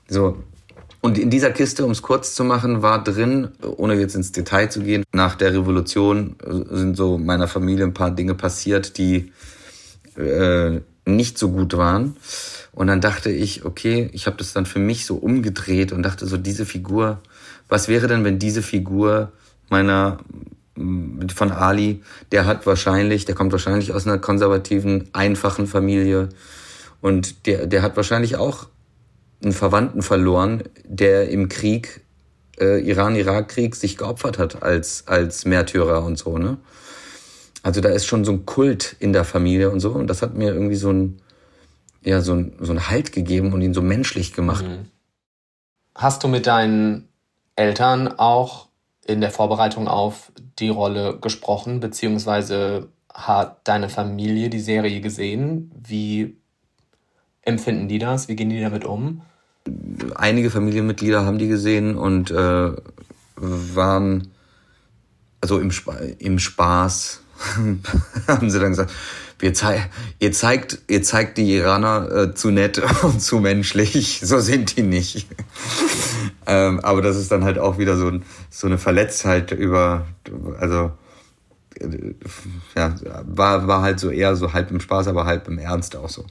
[0.08, 0.42] So,
[1.02, 4.68] Und in dieser Kiste, um es kurz zu machen, war drin, ohne jetzt ins Detail
[4.70, 9.32] zu gehen, nach der Revolution äh, sind so meiner Familie ein paar Dinge passiert, die
[10.16, 12.16] äh, nicht so gut waren.
[12.70, 16.24] Und dann dachte ich, okay, ich habe das dann für mich so umgedreht und dachte
[16.26, 17.20] so, diese Figur,
[17.68, 19.32] was wäre denn, wenn diese Figur
[19.68, 20.18] meiner
[21.34, 26.30] von Ali, der hat wahrscheinlich, der kommt wahrscheinlich aus einer konservativen, einfachen Familie
[27.02, 28.68] und der, der hat wahrscheinlich auch
[29.42, 32.02] einen Verwandten verloren, der im Krieg,
[32.60, 36.58] äh, Iran-Irak-Krieg, sich geopfert hat als, als Märtyrer und so, ne?
[37.62, 39.92] Also da ist schon so ein Kult in der Familie und so.
[39.92, 41.22] Und das hat mir irgendwie so ein,
[42.02, 44.64] ja, so ein, so ein Halt gegeben und ihn so menschlich gemacht.
[44.64, 44.88] Mhm.
[45.94, 47.08] Hast du mit deinen
[47.54, 48.68] Eltern auch
[49.06, 55.70] in der Vorbereitung auf die Rolle gesprochen, beziehungsweise hat deine Familie die Serie gesehen?
[55.76, 56.36] Wie
[57.42, 58.28] empfinden die das?
[58.28, 59.22] Wie gehen die damit um?
[60.14, 62.72] Einige Familienmitglieder haben die gesehen und äh,
[63.36, 64.28] waren
[65.40, 67.20] also im, Spa im Spaß
[68.28, 68.92] haben sie dann gesagt,
[69.38, 74.38] wir zei ihr zeigt ihr zeigt die Iraner äh, zu nett und zu menschlich, so
[74.38, 75.26] sind die nicht.
[76.46, 78.12] ähm, aber das ist dann halt auch wieder so,
[78.50, 80.06] so eine Verletztheit über
[80.60, 80.92] also
[81.80, 82.14] äh,
[82.76, 82.94] ja,
[83.24, 86.24] war, war halt so eher so halb im Spaß, aber halb im Ernst auch so.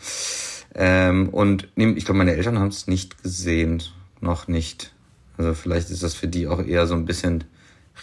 [0.73, 3.83] Ähm, und ich glaube, meine Eltern haben es nicht gesehen,
[4.19, 4.93] noch nicht.
[5.37, 7.43] Also vielleicht ist das für die auch eher so ein bisschen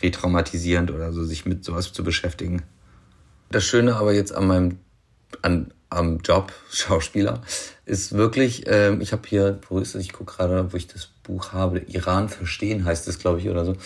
[0.02, 2.62] retraumatisierend oder so, sich mit sowas zu beschäftigen.
[3.50, 4.78] Das Schöne aber jetzt an meinem
[5.42, 7.42] an, am Job Schauspieler
[7.86, 10.02] ist wirklich, ähm, ich habe hier, wo ist es?
[10.02, 13.64] Ich gucke gerade, wo ich das Buch habe, Iran verstehen heißt es, glaube ich, oder
[13.64, 13.76] so.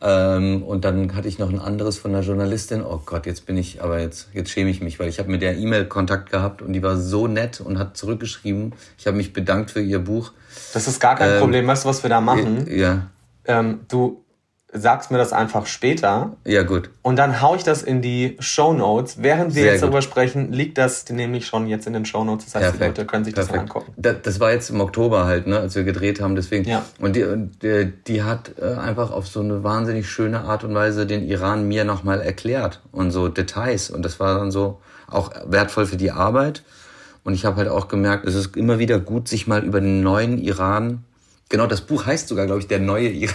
[0.00, 2.82] Ähm, und dann hatte ich noch ein anderes von einer Journalistin.
[2.82, 5.42] Oh Gott, jetzt bin ich, aber jetzt, jetzt schäme ich mich, weil ich habe mit
[5.42, 8.74] der E-Mail Kontakt gehabt und die war so nett und hat zurückgeschrieben.
[8.98, 10.32] Ich habe mich bedankt für ihr Buch.
[10.72, 11.66] Das ist gar kein ähm, Problem.
[11.66, 12.66] Weißt du, was wir da machen?
[12.70, 13.08] Ja.
[13.46, 14.24] Ähm, du
[14.76, 16.36] sagst mir das einfach später.
[16.44, 16.90] Ja, gut.
[17.02, 19.22] Und dann hau ich das in die Show Notes.
[19.22, 19.88] Während wir Sehr jetzt gut.
[19.88, 22.46] darüber sprechen, liegt das nämlich schon jetzt in den Show Notes.
[22.46, 22.96] Das heißt, Perfekt.
[22.96, 23.54] die Leute können sich Perfekt.
[23.54, 23.92] das angucken.
[23.96, 26.68] Das war jetzt im Oktober halt, ne, als wir gedreht haben, deswegen.
[26.68, 26.84] Ja.
[26.98, 27.24] Und die,
[27.62, 31.66] die, die hat äh, einfach auf so eine wahnsinnig schöne Art und Weise den Iran
[31.66, 33.90] mir nochmal erklärt und so Details.
[33.90, 36.62] Und das war dann so auch wertvoll für die Arbeit.
[37.24, 40.00] Und ich habe halt auch gemerkt, es ist immer wieder gut, sich mal über den
[40.00, 41.04] neuen Iran,
[41.48, 43.34] genau das Buch heißt sogar, glaube ich, der neue Iran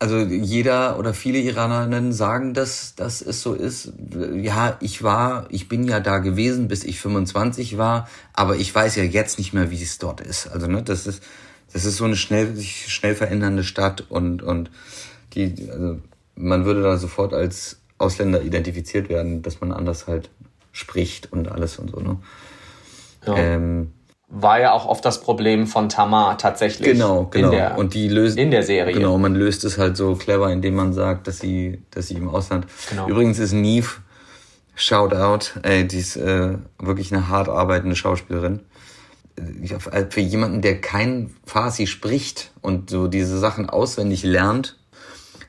[0.00, 3.92] also jeder oder viele Iranerinnen sagen, dass, dass es so ist.
[4.34, 8.94] Ja, ich war, ich bin ja da gewesen, bis ich 25 war, aber ich weiß
[8.96, 10.46] ja jetzt nicht mehr, wie es dort ist.
[10.46, 11.22] Also ne, das ist,
[11.72, 14.70] das ist so eine schnell sich schnell verändernde Stadt und und
[15.34, 15.98] die, also
[16.36, 20.30] man würde da sofort als Ausländer identifiziert werden, dass man anders halt
[20.70, 22.00] spricht und alles und so.
[22.00, 22.18] Ne?
[23.26, 23.36] Ja.
[23.36, 23.92] Ähm,
[24.28, 26.92] war ja auch oft das Problem von Tamar tatsächlich.
[26.92, 27.48] Genau, genau.
[27.48, 28.92] In der, und die lösen in der Serie.
[28.92, 32.28] Genau, man löst es halt so clever, indem man sagt, dass sie, dass sie im
[32.28, 32.66] Ausland.
[32.90, 33.08] Genau.
[33.08, 33.88] Übrigens ist Neve,
[34.74, 38.60] shout out, ey, die ist äh, wirklich eine hart arbeitende Schauspielerin.
[39.36, 44.76] Äh, für jemanden, der kein Farsi spricht und so diese Sachen auswendig lernt,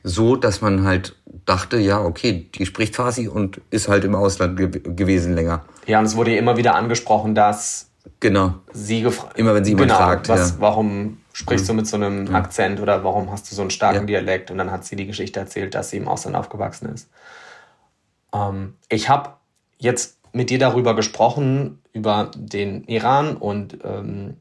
[0.02, 4.56] so, dass man halt dachte, ja, okay, die spricht Farsi und ist halt im Ausland
[4.56, 5.64] ge gewesen länger.
[5.86, 7.89] Ja, und es wurde immer wieder angesprochen, dass
[8.20, 8.54] Genau.
[8.72, 9.38] Sie gefragt.
[9.38, 10.28] Immer wenn sie genau, fragt.
[10.28, 10.56] Was, ja.
[10.60, 12.34] Warum sprichst du mit so einem ja.
[12.34, 14.20] Akzent oder warum hast du so einen starken ja.
[14.20, 14.50] Dialekt?
[14.50, 17.08] Und dann hat sie die Geschichte erzählt, dass sie im Ausland aufgewachsen ist.
[18.34, 19.34] Ähm, ich habe
[19.78, 24.36] jetzt mit dir darüber gesprochen, über den Iran und ähm,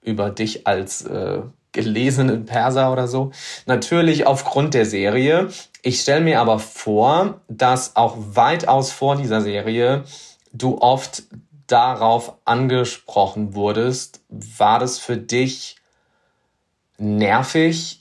[0.00, 3.32] über dich als äh, gelesenen Perser oder so.
[3.66, 5.48] Natürlich aufgrund der Serie.
[5.82, 10.04] Ich stelle mir aber vor, dass auch weitaus vor dieser Serie
[10.52, 11.24] du oft
[11.66, 15.76] darauf angesprochen wurdest, war das für dich
[16.98, 17.98] nervig,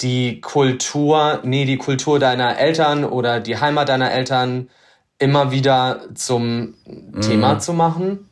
[0.00, 4.68] die Kultur, nee, die Kultur deiner Eltern oder die Heimat deiner Eltern
[5.18, 7.20] immer wieder zum mhm.
[7.20, 8.28] Thema zu machen?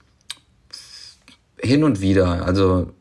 [1.59, 2.45] Hin und wieder.
[2.45, 2.93] Also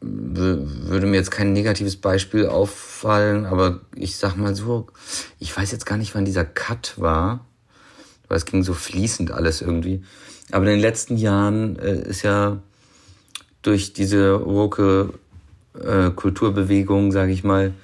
[0.00, 4.86] würde mir jetzt kein negatives Beispiel auffallen, aber ich sag mal so,
[5.38, 7.47] ich weiß jetzt gar nicht, wann dieser Cut war
[8.28, 10.02] weil es ging so fließend alles irgendwie.
[10.50, 12.58] Aber in den letzten Jahren äh, ist ja
[13.62, 15.14] durch diese woke
[15.74, 17.74] äh, Kulturbewegung, sage ich mal,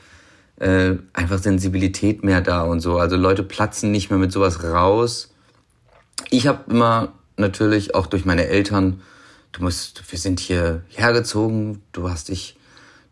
[0.57, 2.99] äh, einfach Sensibilität mehr da und so.
[2.99, 5.33] Also Leute platzen nicht mehr mit sowas raus.
[6.31, 9.03] Ich habe immer natürlich auch durch meine Eltern,
[9.53, 12.57] du musst, wir sind hier hergezogen, du hast dich,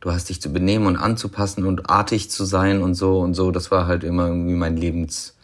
[0.01, 3.51] du hast dich zu benehmen und anzupassen und artig zu sein und so und so.
[3.51, 5.35] Das war halt immer irgendwie mein Lebens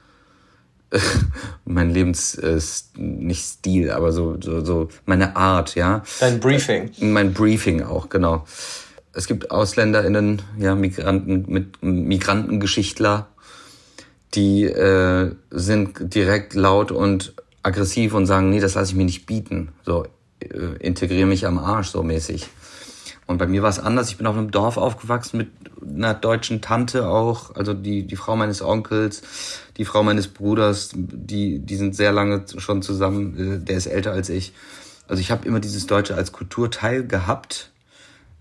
[1.65, 2.59] mein Lebensmotto
[2.97, 6.03] nicht Stil, aber so, so, so meine Art, ja.
[6.21, 6.91] Dein Briefing.
[7.01, 8.45] Mein Briefing auch, genau.
[9.13, 13.29] Es gibt AusländerInnen, ja, Migranten mit Migrantengeschichtler,
[14.35, 19.27] die äh, sind direkt laut und aggressiv und sagen, nee, das lasse ich mir nicht
[19.27, 19.73] bieten.
[19.85, 20.07] So,
[20.41, 22.47] äh, integriere mich am Arsch, so mäßig.
[23.29, 24.09] Und bei mir war es anders.
[24.09, 25.49] Ich bin auf einem Dorf aufgewachsen mit
[25.87, 29.23] einer deutschen Tante auch, also die, die Frau meines Onkels,
[29.77, 34.13] die Frau meines Bruders, die, die sind sehr lange schon zusammen, äh, der ist älter
[34.13, 34.55] als ich.
[35.09, 37.71] Also ich habe immer dieses Deutsche als Kulturteil gehabt,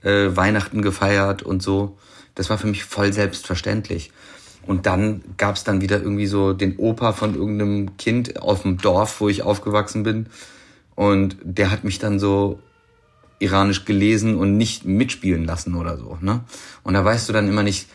[0.04, 1.98] äh, Weihnachten gefeiert und so.
[2.36, 4.12] Das war für mich voll selbstverständlich.
[4.66, 8.78] Und dann gab es dann wieder irgendwie so den Opa von irgendeinem Kind auf dem
[8.78, 10.28] Dorf, wo ich aufgewachsen bin.
[10.96, 12.60] Und der hat mich dann so
[13.40, 16.18] iranisch gelesen und nicht mitspielen lassen oder so.
[16.22, 16.42] Ne?
[16.84, 17.88] Und da weißt du dann immer nicht,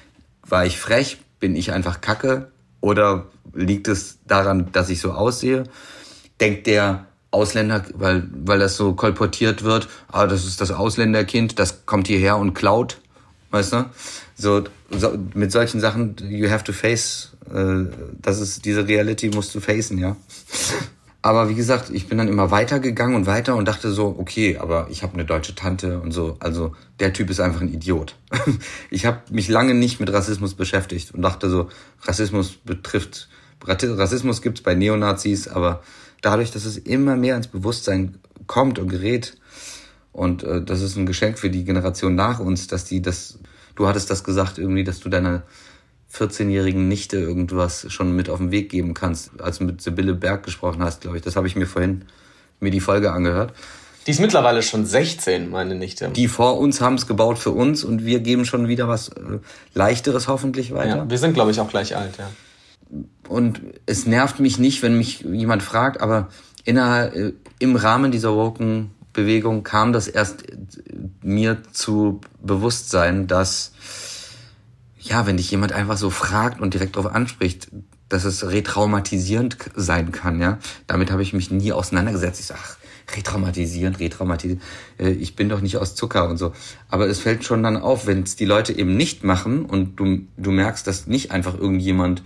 [0.46, 2.50] war ich frech, bin ich einfach kacke
[2.80, 5.64] oder liegt es daran, dass ich so aussehe?
[6.40, 11.86] Denkt der Ausländer, weil, weil das so kolportiert wird, ah, das ist das Ausländerkind, das
[11.86, 13.00] kommt hierher und klaut,
[13.50, 13.84] weißt du?
[14.34, 17.84] So, so mit solchen Sachen, you have to face, äh,
[18.20, 20.16] das ist, diese Reality musst du facen, ja.
[21.24, 24.88] Aber wie gesagt, ich bin dann immer weitergegangen und weiter und dachte so, okay, aber
[24.90, 26.36] ich habe eine deutsche Tante und so.
[26.40, 28.16] Also der Typ ist einfach ein Idiot.
[28.90, 31.68] ich habe mich lange nicht mit Rassismus beschäftigt und dachte so,
[32.02, 33.28] Rassismus betrifft,
[33.64, 35.82] Rassismus gibt's bei Neonazis, aber
[36.22, 39.36] dadurch, dass es immer mehr ins Bewusstsein kommt und gerät,
[40.12, 43.38] und äh, das ist ein Geschenk für die Generation nach uns, dass die das,
[43.74, 45.42] du hattest das gesagt irgendwie, dass du deiner
[46.14, 50.44] 14-jährigen Nichte irgendwas schon mit auf den Weg geben kannst, als du mit Sibylle Berg
[50.44, 51.22] gesprochen hast, glaube ich.
[51.22, 52.04] Das habe ich mir vorhin
[52.60, 53.52] mir die Folge angehört.
[54.06, 56.08] Die ist mittlerweile schon 16, meine Nichte.
[56.08, 59.38] Die vor uns haben es gebaut für uns und wir geben schon wieder was äh,
[59.74, 60.96] Leichteres hoffentlich weiter.
[60.96, 62.28] Ja, wir sind, glaube ich, auch gleich alt, ja.
[63.28, 66.28] Und es nervt mich nicht, wenn mich jemand fragt, aber
[66.64, 70.56] innerhalb, äh, im Rahmen dieser Woken-Bewegung kam das erst äh,
[71.22, 73.72] mir zu Bewusstsein, dass
[75.02, 77.68] ja, wenn dich jemand einfach so fragt und direkt darauf anspricht,
[78.08, 80.58] dass es retraumatisierend sein kann, ja.
[80.86, 82.40] Damit habe ich mich nie auseinandergesetzt.
[82.40, 82.60] Ich sage,
[83.16, 84.62] retraumatisierend, retraumatisierend.
[84.98, 86.52] Äh, ich bin doch nicht aus Zucker und so.
[86.88, 90.20] Aber es fällt schon dann auf, wenn es die Leute eben nicht machen und du,
[90.36, 92.22] du merkst, dass nicht einfach irgendjemand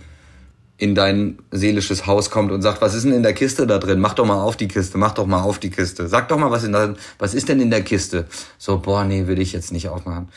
[0.77, 3.99] in dein seelisches Haus kommt und sagt, was ist denn in der Kiste da drin?
[3.99, 6.07] Mach doch mal auf die Kiste, mach doch mal auf die Kiste.
[6.07, 8.27] Sag doch mal, was, in der, was ist denn in der Kiste?
[8.59, 10.29] So, boah, nee, will ich jetzt nicht aufmachen.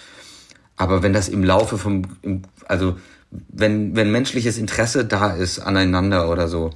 [0.81, 2.05] Aber wenn das im Laufe vom,
[2.67, 2.97] also
[3.51, 6.71] wenn, wenn menschliches Interesse da ist aneinander oder so,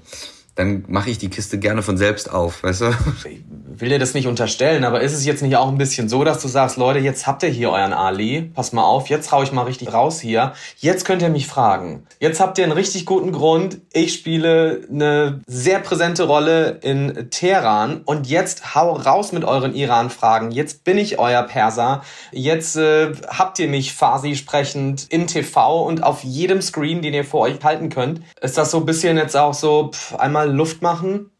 [0.54, 2.90] dann mache ich die Kiste gerne von selbst auf, weißt du?
[3.24, 6.22] Ich will dir das nicht unterstellen, aber ist es jetzt nicht auch ein bisschen so,
[6.22, 9.42] dass du sagst, Leute, jetzt habt ihr hier euren Ali, pass mal auf, jetzt hau
[9.42, 10.52] ich mal richtig raus hier.
[10.78, 12.06] Jetzt könnt ihr mich fragen.
[12.20, 13.80] Jetzt habt ihr einen richtig guten Grund.
[13.92, 20.52] Ich spiele eine sehr präsente Rolle in Teheran und jetzt hau raus mit euren Iran-Fragen.
[20.52, 22.02] Jetzt bin ich euer Perser.
[22.30, 27.24] Jetzt äh, habt ihr mich Farsi sprechend in TV und auf jedem Screen, den ihr
[27.24, 28.20] vor euch halten könnt.
[28.40, 31.30] Ist das so ein bisschen jetzt auch so pff, einmal mal Luft machen?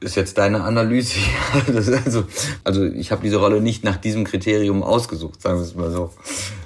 [0.00, 1.18] Ist jetzt deine Analyse.
[2.04, 2.24] also,
[2.64, 6.12] also ich habe diese Rolle nicht nach diesem Kriterium ausgesucht, sagen wir es mal so.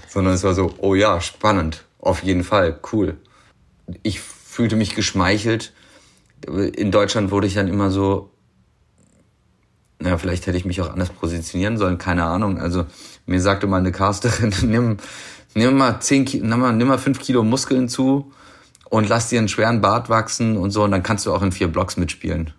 [0.09, 3.17] Sondern es war so, oh ja, spannend, auf jeden Fall, cool.
[4.03, 5.73] Ich fühlte mich geschmeichelt.
[6.47, 8.31] In Deutschland wurde ich dann immer so,
[9.99, 12.59] naja, vielleicht hätte ich mich auch anders positionieren sollen, keine Ahnung.
[12.59, 12.85] Also
[13.25, 14.99] mir sagte mal eine Casterin, nimm,
[15.55, 18.31] nimm mal zehn, nimm mal, nimm mal fünf Kilo Muskeln zu
[18.93, 21.51] und lass dir einen schweren Bart wachsen und so und dann kannst du auch in
[21.51, 22.51] vier Blocks mitspielen.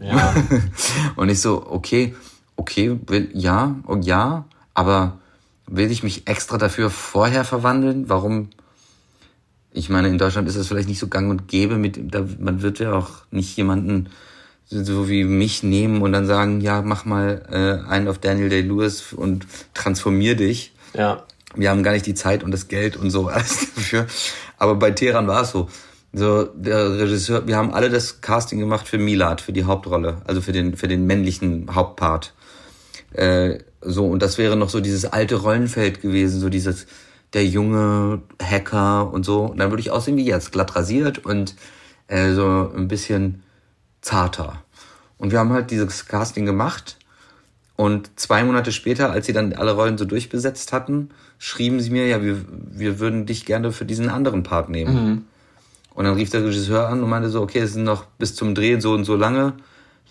[0.00, 0.32] Ja.
[1.16, 2.14] und ich so, okay,
[2.54, 5.18] okay, will, ja, und oh, ja, aber
[5.66, 8.08] will ich mich extra dafür vorher verwandeln?
[8.08, 8.50] Warum?
[9.72, 12.62] Ich meine, in Deutschland ist es vielleicht nicht so gang und gäbe, mit, da, man
[12.62, 14.08] wird ja auch nicht jemanden
[14.66, 19.12] so wie mich nehmen und dann sagen, ja, mach mal äh, einen auf Daniel Day-Lewis
[19.12, 20.74] und transformier dich.
[20.94, 21.24] Ja.
[21.56, 24.06] Wir haben gar nicht die Zeit und das Geld und so alles dafür.
[24.62, 25.68] Aber bei Teheran war es so.
[26.12, 30.40] So, der Regisseur, wir haben alle das Casting gemacht für Milad, für die Hauptrolle, also
[30.40, 32.32] für den, für den männlichen Hauptpart.
[33.12, 36.86] Äh, so, und das wäre noch so dieses alte Rollenfeld gewesen, so dieses,
[37.32, 39.46] der junge Hacker und so.
[39.46, 41.56] Und dann würde ich aussehen wie jetzt, glatt rasiert und
[42.06, 43.42] äh, so ein bisschen
[44.00, 44.62] zarter.
[45.18, 46.98] Und wir haben halt dieses Casting gemacht.
[47.74, 51.10] Und zwei Monate später, als sie dann alle Rollen so durchbesetzt hatten,
[51.42, 52.36] schrieben sie mir, ja, wir,
[52.70, 54.94] wir würden dich gerne für diesen anderen Part nehmen.
[54.94, 55.24] Mhm.
[55.92, 58.54] Und dann rief der Regisseur an und meinte so, okay, es sind noch bis zum
[58.54, 59.54] Dreh so und so lange,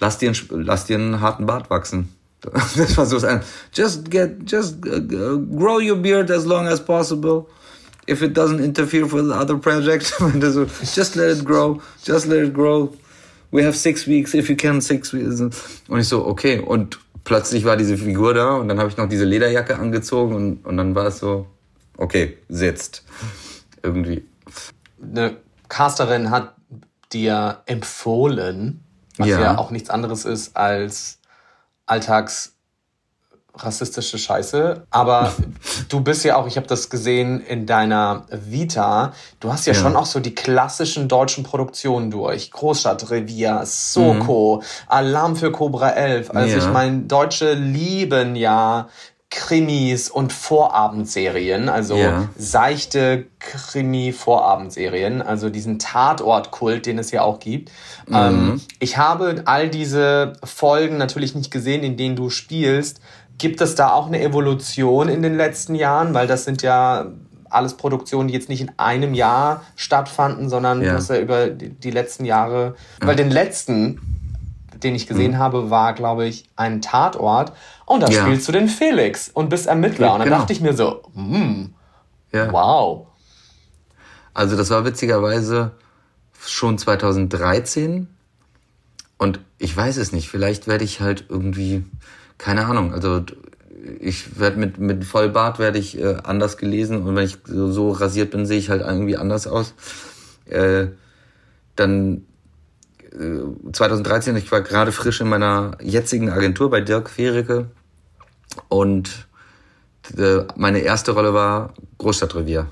[0.02, 2.10] lass dir, einen, lass dir einen harten Bart wachsen.
[2.76, 3.42] Das war so ein,
[3.74, 7.48] just get, just grow your beard as long as possible.
[8.10, 10.66] If it doesn't interfere with other projects, so,
[10.96, 12.92] just let it grow, just let it grow.
[13.52, 15.40] we have six weeks, if you can, six weeks.
[15.88, 16.60] Und ich so, okay.
[16.60, 20.66] Und plötzlich war diese Figur da und dann habe ich noch diese Lederjacke angezogen und,
[20.66, 21.48] und dann war es so,
[21.98, 23.04] okay, sitzt.
[23.84, 24.26] Irgendwie.
[25.02, 25.38] Eine
[25.70, 26.56] Casterin hat
[27.12, 28.84] dir empfohlen,
[29.18, 29.42] was ja.
[29.42, 31.20] ja auch nichts anderes ist als
[31.86, 32.56] alltags
[33.56, 34.84] rassistische Scheiße.
[34.90, 35.32] Aber
[35.90, 39.80] du bist ja auch, ich habe das gesehen in deiner Vita, du hast ja, ja,
[39.80, 42.52] schon auch so die klassischen deutschen Produktionen durch.
[42.52, 44.66] Großstadtrevier, Soko, mhm.
[44.88, 46.32] Alarm für Cobra 11.
[46.32, 46.64] Also ja.
[46.64, 48.88] ich meine, Deutsche lieben ja
[49.32, 52.28] Krimis und Vorabendserien, also ja.
[52.38, 57.72] seichte Krimi-Vorabendserien, also diesen Tatortkult, den es ja auch gibt.
[58.08, 58.16] Mhm.
[58.16, 63.00] Ähm, ich habe all diese Folgen natürlich nicht gesehen, in denen du spielst,
[63.42, 66.14] Gibt es da auch eine Evolution in den letzten Jahren?
[66.14, 67.08] Weil das sind ja
[67.50, 71.00] alles Produktionen, die jetzt nicht in einem Jahr stattfanden, sondern ja.
[71.00, 72.76] ja über die, letzten Jahre.
[73.02, 73.08] Ja.
[73.08, 74.00] Weil den letzten,
[74.84, 75.38] den ich gesehen mhm.
[75.40, 77.54] habe, war, glaube ich, ein Tatort.
[77.88, 78.22] Und da ja.
[78.22, 80.14] spielst du den Felix und bist Ermittler.
[80.14, 80.42] und dann genau.
[80.42, 81.74] dachte ich mir so, hm,
[82.52, 83.08] wow.
[84.36, 85.72] Also das war witzigerweise
[86.46, 88.08] schon 2013.
[89.18, 91.84] Und ich weiß es nicht, vielleicht werde ich halt irgendwie
[92.42, 93.22] keine Ahnung, also
[94.00, 97.92] ich werde mit, mit Vollbart werde ich äh, anders gelesen und wenn ich so, so
[97.92, 99.76] rasiert bin, sehe ich halt irgendwie anders aus.
[100.46, 100.88] Äh,
[101.76, 102.26] dann
[103.12, 107.70] äh, 2013, ich war gerade frisch in meiner jetzigen Agentur bei Dirk Fericke
[108.70, 109.28] und
[110.18, 112.72] äh, meine erste Rolle war Großstadtrevier.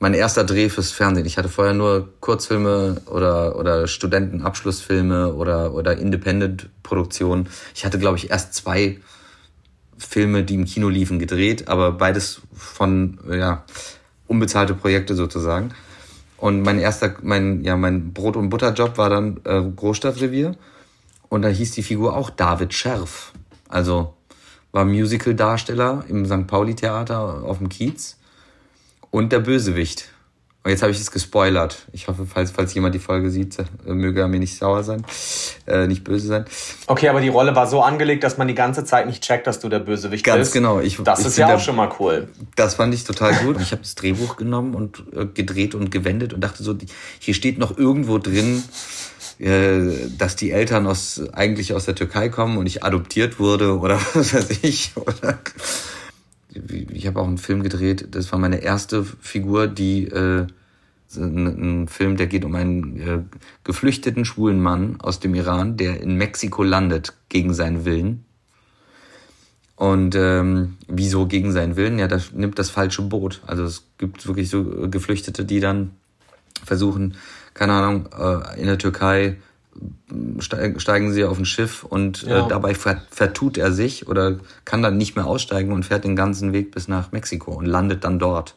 [0.00, 1.26] Mein erster Dreh fürs Fernsehen.
[1.26, 7.48] Ich hatte vorher nur Kurzfilme oder, oder Studentenabschlussfilme oder, oder Independent-Produktionen.
[7.74, 9.00] Ich hatte, glaube ich, erst zwei
[9.98, 13.64] Filme, die im Kino liefen, gedreht, aber beides von, ja,
[14.28, 15.74] unbezahlte Projekte sozusagen.
[16.36, 20.54] Und mein erster, mein, ja, mein Brot- und Butterjob war dann äh, Großstadtrevier.
[21.28, 23.32] Und da hieß die Figur auch David Scherf.
[23.68, 24.14] Also
[24.70, 26.46] war Musical-Darsteller im St.
[26.46, 28.17] Pauli-Theater auf dem Kiez
[29.10, 30.08] und der Bösewicht.
[30.64, 31.86] Und jetzt habe ich es gespoilert.
[31.92, 35.02] Ich hoffe, falls, falls jemand die Folge sieht, äh, möge er mir nicht sauer sein,
[35.66, 36.44] äh, nicht böse sein.
[36.88, 39.60] Okay, aber die Rolle war so angelegt, dass man die ganze Zeit nicht checkt, dass
[39.60, 40.52] du der Bösewicht Ganz bist.
[40.52, 40.80] Ganz genau.
[40.80, 42.28] Ich, das ich ist ja auch schon mal cool.
[42.56, 43.60] Das fand ich total gut.
[43.62, 46.76] Ich habe das Drehbuch genommen und äh, gedreht und gewendet und dachte so,
[47.18, 48.62] hier steht noch irgendwo drin,
[49.38, 49.78] äh,
[50.18, 54.34] dass die Eltern aus, eigentlich aus der Türkei kommen und ich adoptiert wurde oder was
[54.34, 54.92] weiß ich.
[54.96, 55.38] Oder
[56.90, 60.46] ich habe auch einen Film gedreht, das war meine erste Figur, die äh,
[61.16, 63.20] ein, ein Film, der geht um einen äh,
[63.64, 68.24] geflüchteten schwulen Mann aus dem Iran, der in Mexiko landet gegen seinen Willen.
[69.76, 71.98] Und ähm, wieso gegen seinen Willen?
[71.98, 73.42] Ja, das nimmt das falsche Boot.
[73.46, 75.92] Also es gibt wirklich so Geflüchtete, die dann
[76.64, 77.14] versuchen,
[77.54, 79.36] keine Ahnung, äh, in der Türkei
[80.40, 82.46] steigen sie auf ein Schiff und äh, ja.
[82.46, 86.52] äh, dabei vertut er sich oder kann dann nicht mehr aussteigen und fährt den ganzen
[86.52, 88.56] Weg bis nach Mexiko und landet dann dort.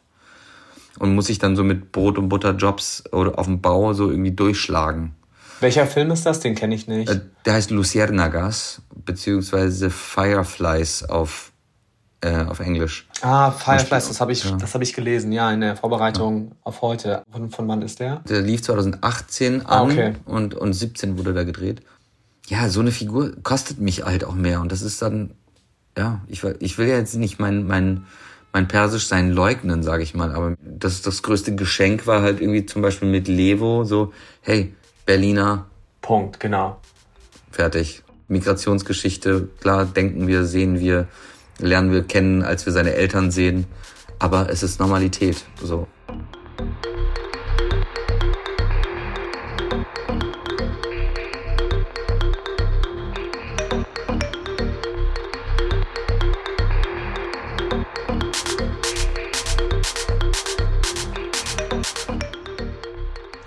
[0.99, 4.31] Und muss sich dann so mit Brot- und Butterjobs oder auf dem Bau so irgendwie
[4.31, 5.15] durchschlagen.
[5.61, 6.39] Welcher Film ist das?
[6.39, 7.09] Den kenne ich nicht.
[7.09, 11.50] Äh, der heißt Luciérnagas, beziehungsweise Fireflies auf
[12.21, 13.07] äh, auf Englisch.
[13.21, 14.55] Ah, Fireflies, das habe ich, ja.
[14.55, 16.55] das hab ich gelesen, ja, in der Vorbereitung ja.
[16.63, 17.23] auf heute.
[17.31, 18.17] Von, von wann ist der?
[18.29, 20.13] Der lief 2018 ah, an ah, okay.
[20.25, 21.81] und, und 17 wurde da gedreht.
[22.47, 25.31] Ja, so eine Figur kostet mich halt auch mehr und das ist dann,
[25.97, 28.05] ja, ich, ich will ja jetzt nicht mein, mein,
[28.53, 32.65] mein Persisch sein leugnen, sage ich mal, aber das, das größte Geschenk war halt irgendwie
[32.65, 35.65] zum Beispiel mit Levo so, hey, Berliner.
[36.01, 36.79] Punkt, genau.
[37.51, 38.03] Fertig.
[38.27, 41.07] Migrationsgeschichte, klar, denken wir, sehen wir,
[41.61, 43.65] lernen wir kennen, als wir seine Eltern sehen.
[44.19, 45.45] Aber es ist Normalität.
[45.63, 45.87] So.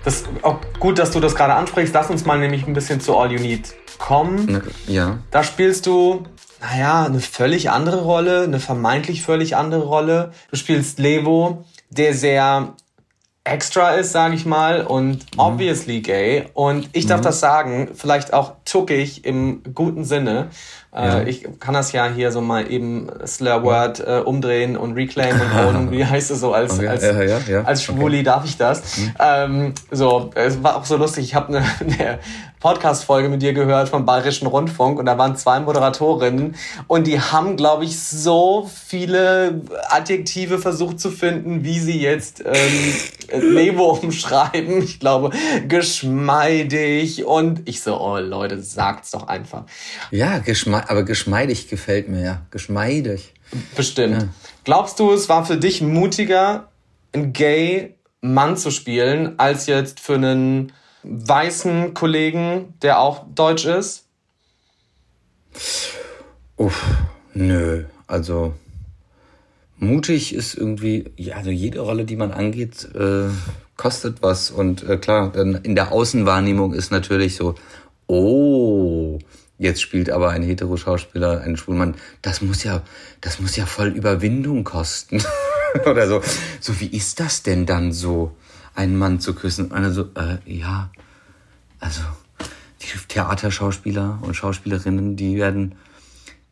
[0.03, 1.93] Das ist auch gut, dass du das gerade ansprichst.
[1.93, 4.61] Lass uns mal nämlich ein bisschen zu All You Need kommen.
[4.87, 5.17] Ja.
[5.31, 6.25] Da spielst du
[6.61, 10.31] naja, eine völlig andere Rolle, eine vermeintlich völlig andere Rolle.
[10.49, 12.73] Du spielst Levo, der sehr
[13.45, 15.39] extra ist, sage ich mal, und mhm.
[15.39, 16.47] obviously gay.
[16.53, 17.25] Und ich darf mhm.
[17.25, 20.49] das sagen, vielleicht auch tuckig im guten Sinne.
[20.91, 21.21] Äh, ja.
[21.23, 25.91] Ich kann das ja hier so mal eben Slurword äh, umdrehen und reclaim und own.
[25.91, 26.87] Wie heißt es so als, okay.
[26.87, 27.63] als, ja, ja.
[27.63, 28.23] als Schwuli okay.
[28.23, 28.97] darf ich das.
[28.97, 29.13] Mhm.
[29.19, 31.25] Ähm, so, es war auch so lustig.
[31.25, 32.19] Ich habe eine, eine
[32.65, 36.55] Podcast-Folge mit dir gehört vom Bayerischen Rundfunk und da waren zwei Moderatorinnen
[36.87, 43.53] und die haben, glaube ich, so viele Adjektive versucht zu finden, wie sie jetzt ähm,
[43.53, 44.81] Levo umschreiben.
[44.81, 45.29] Ich glaube,
[45.67, 49.65] geschmeidig und ich so, oh Leute, sagt's doch einfach.
[50.09, 52.41] Ja, geschme aber geschmeidig gefällt mir ja.
[52.49, 53.35] Geschmeidig.
[53.75, 54.23] Bestimmt.
[54.23, 54.27] Ja.
[54.63, 56.69] Glaubst du, es war für dich mutiger,
[57.13, 60.71] einen gay Mann zu spielen, als jetzt für einen
[61.07, 64.05] weißen Kollegen, der auch deutsch ist?
[66.57, 66.85] Uff,
[67.33, 67.85] nö.
[68.07, 68.53] Also
[69.77, 73.29] mutig ist irgendwie, ja, also jede Rolle, die man angeht, äh,
[73.77, 74.51] kostet was.
[74.51, 77.55] Und äh, klar, dann in der Außenwahrnehmung ist natürlich so,
[78.07, 79.19] oh,
[79.57, 81.95] jetzt spielt aber ein Hetero-Schauspieler einen Schwulmann.
[82.21, 82.81] Das muss ja,
[83.21, 85.21] das muss ja voll Überwindung kosten.
[85.85, 86.21] Oder so.
[86.61, 88.31] So, wie ist das denn dann so?
[88.75, 89.65] Einen Mann zu küssen.
[89.65, 90.89] Und einer so, äh, ja,
[91.79, 92.01] also
[92.81, 95.75] die Theaterschauspieler und Schauspielerinnen, die werden,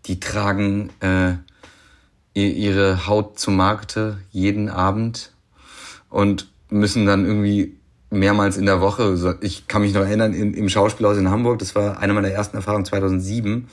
[0.06, 1.34] die tragen äh,
[2.34, 5.34] ihre Haut zu Markte jeden Abend
[6.10, 7.78] und müssen dann irgendwie
[8.10, 11.76] mehrmals in der Woche, ich kann mich noch erinnern, in, im Schauspielhaus in Hamburg, das
[11.76, 13.68] war eine meiner ersten Erfahrungen 2007,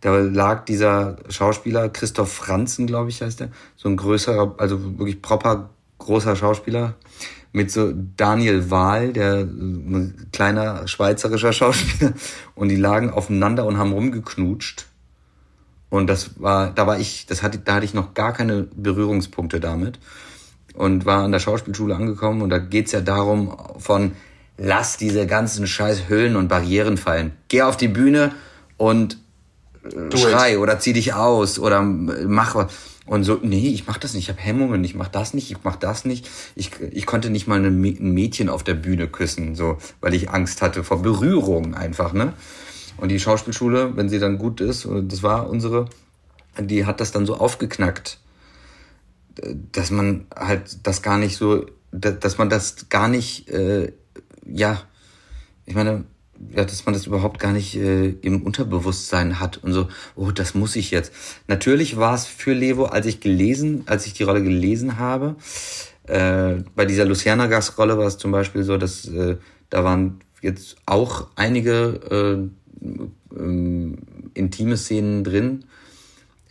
[0.00, 5.20] da lag dieser Schauspieler, Christoph Franzen, glaube ich, heißt er, so ein größerer, also wirklich
[5.20, 6.94] proper großer Schauspieler,
[7.52, 12.12] mit so Daniel Wahl, der ein kleiner schweizerischer Schauspieler,
[12.54, 14.86] und die lagen aufeinander und haben rumgeknutscht.
[15.88, 19.58] Und das war, da war ich, das hatte, da hatte ich noch gar keine Berührungspunkte
[19.58, 19.98] damit.
[20.74, 24.12] Und war an der Schauspielschule angekommen und da geht's ja darum von,
[24.56, 27.32] lass diese ganzen scheiß Hüllen und Barrieren fallen.
[27.48, 28.32] Geh auf die Bühne
[28.76, 29.18] und
[29.82, 32.72] äh, schrei oder zieh dich aus oder mach was.
[33.06, 35.58] Und so, nee, ich mach das nicht, ich habe Hemmungen, ich mach das nicht, ich
[35.64, 36.28] mach das nicht.
[36.54, 40.62] Ich, ich konnte nicht mal ein Mädchen auf der Bühne küssen, so, weil ich Angst
[40.62, 42.34] hatte vor Berührung einfach, ne?
[42.98, 45.88] Und die Schauspielschule, wenn sie dann gut ist, und das war unsere,
[46.58, 48.18] die hat das dann so aufgeknackt,
[49.72, 53.92] dass man halt das gar nicht so, dass man das gar nicht, äh,
[54.44, 54.82] ja,
[55.64, 56.04] ich meine,
[56.54, 60.54] ja, dass man das überhaupt gar nicht äh, im Unterbewusstsein hat und so, oh, das
[60.54, 61.12] muss ich jetzt.
[61.46, 65.36] Natürlich war es für Levo, als ich gelesen, als ich die Rolle gelesen habe,
[66.04, 69.36] äh, bei dieser Luciana Gas-Rolle war es zum Beispiel so, dass äh,
[69.68, 72.50] da waren jetzt auch einige
[72.82, 73.96] äh, äh,
[74.34, 75.64] intime Szenen drin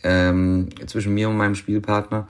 [0.02, 2.28] ähm, zwischen mir und meinem Spielpartner.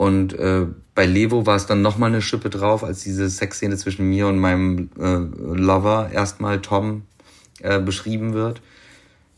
[0.00, 4.08] Und äh, bei Levo war es dann nochmal eine Schippe drauf, als diese Sexszene zwischen
[4.08, 5.16] mir und meinem äh,
[5.60, 7.02] Lover erstmal Tom
[7.58, 8.62] äh, beschrieben wird.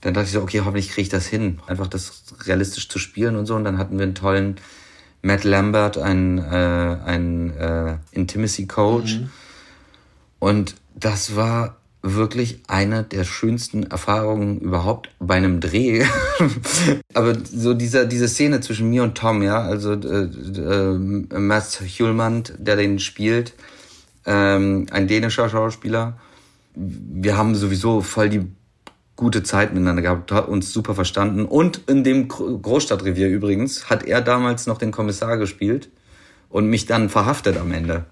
[0.03, 3.35] Dann dachte ich so, okay, hoffentlich kriege ich das hin, einfach das realistisch zu spielen
[3.35, 3.57] und so.
[3.57, 4.61] Und dann hatten wir einen tollen
[5.21, 9.19] Matt Lambert, einen, äh, einen äh, Intimacy Coach.
[9.19, 9.31] Mhm.
[10.39, 16.05] Und das war wirklich eine der schönsten Erfahrungen überhaupt bei einem Dreh.
[17.15, 20.99] Aber so dieser, diese Szene zwischen mir und Tom, ja, also äh, äh,
[21.39, 23.55] Mats Hjulmand, der den spielt,
[24.27, 26.19] ähm, ein dänischer Schauspieler.
[26.75, 28.47] Wir haben sowieso voll die
[29.15, 31.45] gute Zeit miteinander gehabt, uns super verstanden.
[31.45, 35.91] Und in dem Großstadtrevier übrigens hat er damals noch den Kommissar gespielt
[36.53, 38.05] und mich dann verhaftet am Ende.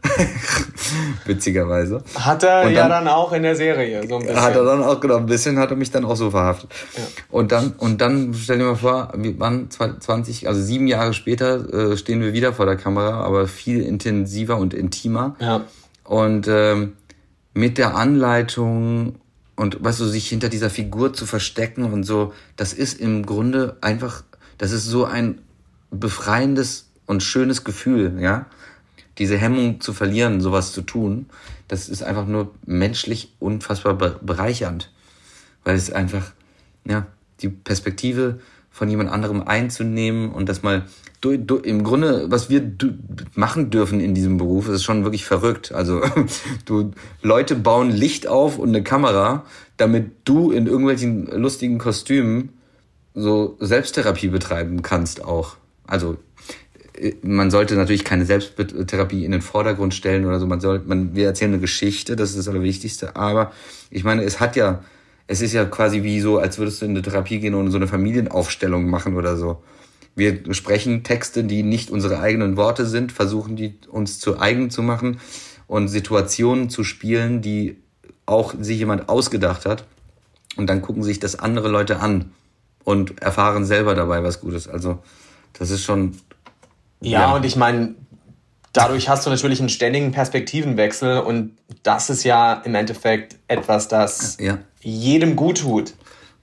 [1.26, 2.03] Witzigerweise.
[2.14, 4.41] Hat er dann, ja dann auch in der Serie so ein bisschen.
[4.41, 6.70] Hat er dann auch, genau, ein bisschen hat er mich dann auch so verhaftet.
[6.97, 7.03] Ja.
[7.30, 11.93] Und dann, und dann, stell dir mal vor, wir waren 20, also sieben Jahre später
[11.93, 15.36] äh, stehen wir wieder vor der Kamera, aber viel intensiver und intimer.
[15.38, 15.66] Ja.
[16.05, 16.95] Und ähm,
[17.53, 19.16] mit der Anleitung
[19.55, 23.76] und weißt du, sich hinter dieser Figur zu verstecken und so, das ist im Grunde
[23.82, 24.22] einfach,
[24.57, 25.43] das ist so ein
[25.91, 28.47] befreiendes und schönes Gefühl, ja.
[29.19, 31.27] Diese Hemmung zu verlieren, sowas zu tun,
[31.67, 34.93] das ist einfach nur menschlich unfassbar bereichernd.
[35.65, 36.31] Weil es einfach,
[36.85, 37.09] ja,
[37.43, 38.39] die Perspektive
[38.71, 40.87] von jemand anderem einzunehmen und das mal
[41.21, 42.63] du, du, im Grunde, was wir
[43.35, 45.73] machen dürfen in diesem Beruf, ist schon wirklich verrückt.
[45.73, 46.03] Also
[46.65, 46.93] du
[47.23, 49.45] Leute bauen Licht auf und eine Kamera,
[49.77, 52.51] damit du in irgendwelchen lustigen Kostümen
[53.15, 55.57] so Selbsttherapie betreiben kannst auch.
[55.91, 56.17] Also
[57.22, 60.46] man sollte natürlich keine Selbsttherapie in den Vordergrund stellen oder so.
[60.46, 63.16] Man soll, man, wir erzählen eine Geschichte, das ist das Allerwichtigste.
[63.16, 63.53] Aber
[63.90, 64.82] ich meine, es hat ja,
[65.26, 67.76] es ist ja quasi wie so, als würdest du in eine Therapie gehen und so
[67.76, 69.62] eine Familienaufstellung machen oder so.
[70.16, 74.82] Wir sprechen Texte, die nicht unsere eigenen Worte sind, versuchen die uns zu eigen zu
[74.82, 75.20] machen
[75.66, 77.76] und Situationen zu spielen, die
[78.26, 79.86] auch sich jemand ausgedacht hat.
[80.57, 82.32] Und dann gucken sich das andere Leute an
[82.84, 84.68] und erfahren selber dabei was Gutes.
[84.68, 84.98] Also
[85.53, 86.16] das ist schon.
[87.01, 87.34] Ja, ja.
[87.34, 87.94] und ich meine,
[88.72, 94.36] dadurch hast du natürlich einen ständigen Perspektivenwechsel und das ist ja im Endeffekt etwas, das
[94.40, 94.59] ja.
[94.80, 95.94] jedem gut tut.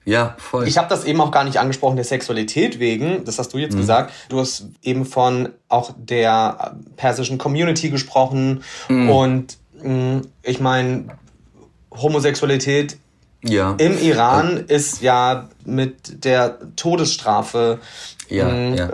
[0.04, 0.66] Ja, voll.
[0.66, 3.74] Ich habe das eben auch gar nicht angesprochen der Sexualität wegen, das hast du jetzt
[3.74, 3.80] mhm.
[3.80, 4.12] gesagt.
[4.30, 9.10] Du hast eben von auch der persischen Community gesprochen mhm.
[9.10, 11.08] und mh, mm, ich meine,
[11.90, 12.96] Homosexualität
[13.42, 13.74] ja.
[13.78, 17.78] im Iran äh, ist ja mit der Todesstrafe
[18.28, 18.90] ja, mh, mm, ja.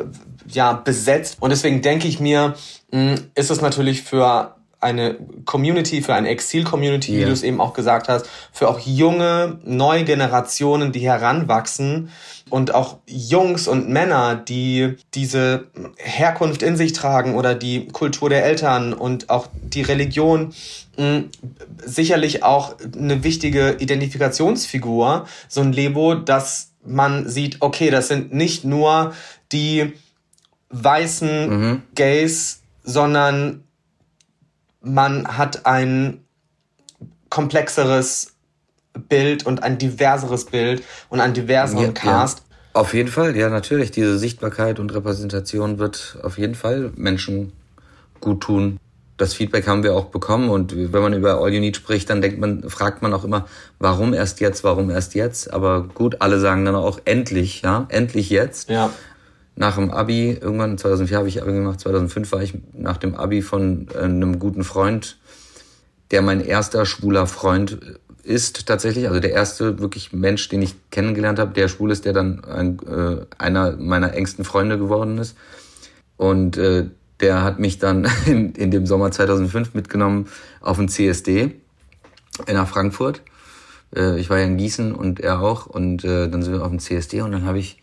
[0.49, 2.55] ja besetzt und deswegen denke ich mir,
[2.91, 4.55] mh, mm, ist es natürlich für
[4.85, 7.21] eine Community, für eine Exil-Community, yeah.
[7.23, 12.11] wie du es eben auch gesagt hast, für auch junge, neue Generationen, die heranwachsen
[12.51, 15.67] und auch Jungs und Männer, die diese
[15.97, 20.55] Herkunft in sich tragen oder die Kultur der Eltern und auch die Religion
[20.97, 21.25] mh,
[21.85, 28.65] sicherlich auch eine wichtige Identifikationsfigur, so ein Lebo, dass man sieht, okay, das sind nicht
[28.65, 29.15] nur
[29.51, 29.95] die
[30.69, 31.83] weißen mhm.
[31.95, 33.64] Gays, sondern
[34.85, 36.25] man hat ein
[37.31, 38.35] komplexeres
[39.09, 42.39] Bild und ein diverseres Bild und einen diverseren ja, Cast.
[42.39, 42.81] Ja.
[42.81, 43.91] Auf jeden Fall, ja, natürlich.
[43.91, 47.53] Diese Sichtbarkeit und Repräsentation wird auf jeden Fall Menschen
[48.21, 48.79] gut tun.
[49.17, 52.21] Das Feedback haben wir auch bekommen und wenn man über All You Need spricht, dann
[52.21, 53.47] denkt man, fragt man auch immer,
[53.79, 55.53] warum erst jetzt, warum erst jetzt?
[55.53, 58.71] Aber gut, alle sagen dann auch endlich, ja, endlich jetzt.
[58.71, 58.91] Ja
[59.57, 63.43] nach dem Abi, irgendwann 2004 habe ich Abi gemacht, 2005 war ich nach dem Abi
[63.43, 65.19] von äh, einem guten Freund,
[66.11, 67.79] der mein erster schwuler Freund
[68.25, 72.13] ist tatsächlich, also der erste wirklich Mensch, den ich kennengelernt habe, der schwul ist, der
[72.13, 75.37] dann ein, äh, einer meiner engsten Freunde geworden ist.
[76.17, 76.87] Und äh,
[77.21, 80.29] der hat mich dann in, in dem Sommer 2005 mitgenommen
[80.61, 81.53] auf ein CSD
[82.51, 83.23] nach Frankfurt.
[83.95, 85.67] Äh, ich war ja in Gießen und er auch.
[85.67, 87.83] Und äh, dann sind wir auf dem CSD und dann habe ich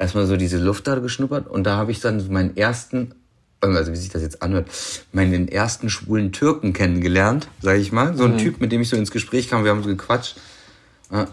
[0.00, 3.14] erstmal so diese Luft da geschnuppert und da habe ich dann meinen ersten,
[3.60, 4.68] also wie sich das jetzt anhört,
[5.12, 8.16] meinen ersten schwulen Türken kennengelernt, sage ich mal.
[8.16, 8.38] So ein mhm.
[8.38, 10.36] Typ, mit dem ich so ins Gespräch kam, wir haben so gequatscht.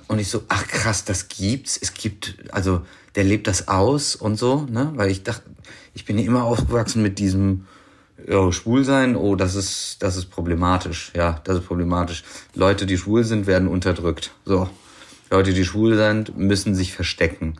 [0.08, 1.78] Und ich so, ach krass, das gibt's.
[1.80, 2.82] Es gibt, also
[3.16, 4.92] der lebt das aus und so, ne?
[4.96, 5.44] Weil ich dachte,
[5.94, 7.68] ich bin ja immer aufgewachsen mit diesem
[8.28, 11.12] ja, schwul sein, oh, das ist, das ist problematisch.
[11.16, 12.24] Ja, das ist problematisch.
[12.56, 14.32] Leute, die schwul sind, werden unterdrückt.
[14.46, 14.68] So.
[15.30, 17.58] Leute, die schwul sind, müssen sich verstecken.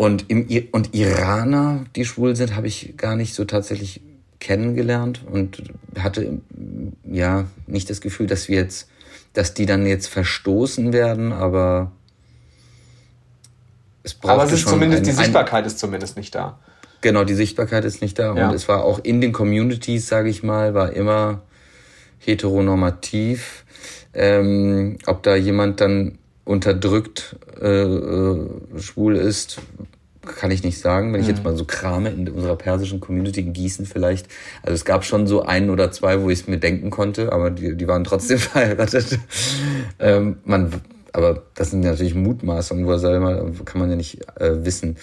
[0.00, 4.00] Und, im, und Iraner, die schwul sind, habe ich gar nicht so tatsächlich
[4.38, 5.62] kennengelernt und
[5.98, 6.40] hatte
[7.04, 8.88] ja nicht das Gefühl, dass wir jetzt,
[9.34, 11.92] dass die dann jetzt verstoßen werden, aber
[14.02, 16.58] es braucht Aber es ist zumindest, ein, die Sichtbarkeit ein, ist zumindest nicht da.
[17.02, 18.34] Genau, die Sichtbarkeit ist nicht da.
[18.34, 18.48] Ja.
[18.48, 21.42] Und es war auch in den Communities, sage ich mal, war immer
[22.20, 23.66] heteronormativ.
[24.14, 26.19] Ähm, ob da jemand dann
[26.50, 29.60] unterdrückt äh, äh, schwul ist,
[30.26, 31.44] kann ich nicht sagen, wenn ich jetzt mhm.
[31.44, 34.26] mal so krame in unserer persischen Community in Gießen vielleicht.
[34.62, 37.50] Also es gab schon so einen oder zwei, wo ich es mir denken konnte, aber
[37.50, 39.20] die, die waren trotzdem verheiratet.
[40.00, 40.72] ähm, man,
[41.12, 44.96] aber das sind natürlich Mutmaßungen, wo selber kann man ja nicht äh, wissen.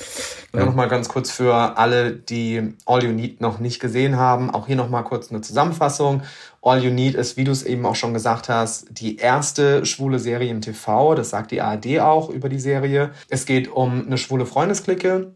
[0.53, 0.65] Ja.
[0.65, 4.75] Nochmal ganz kurz für alle, die All You Need noch nicht gesehen haben, auch hier
[4.75, 6.23] nochmal kurz eine Zusammenfassung.
[6.68, 10.20] All You Need ist, wie du es eben auch schon gesagt hast, die erste schwule
[10.20, 11.15] Serie im TV.
[11.15, 13.11] Das sagt die ARD auch über die Serie.
[13.30, 15.34] Es geht um eine schwule Freundesklicke.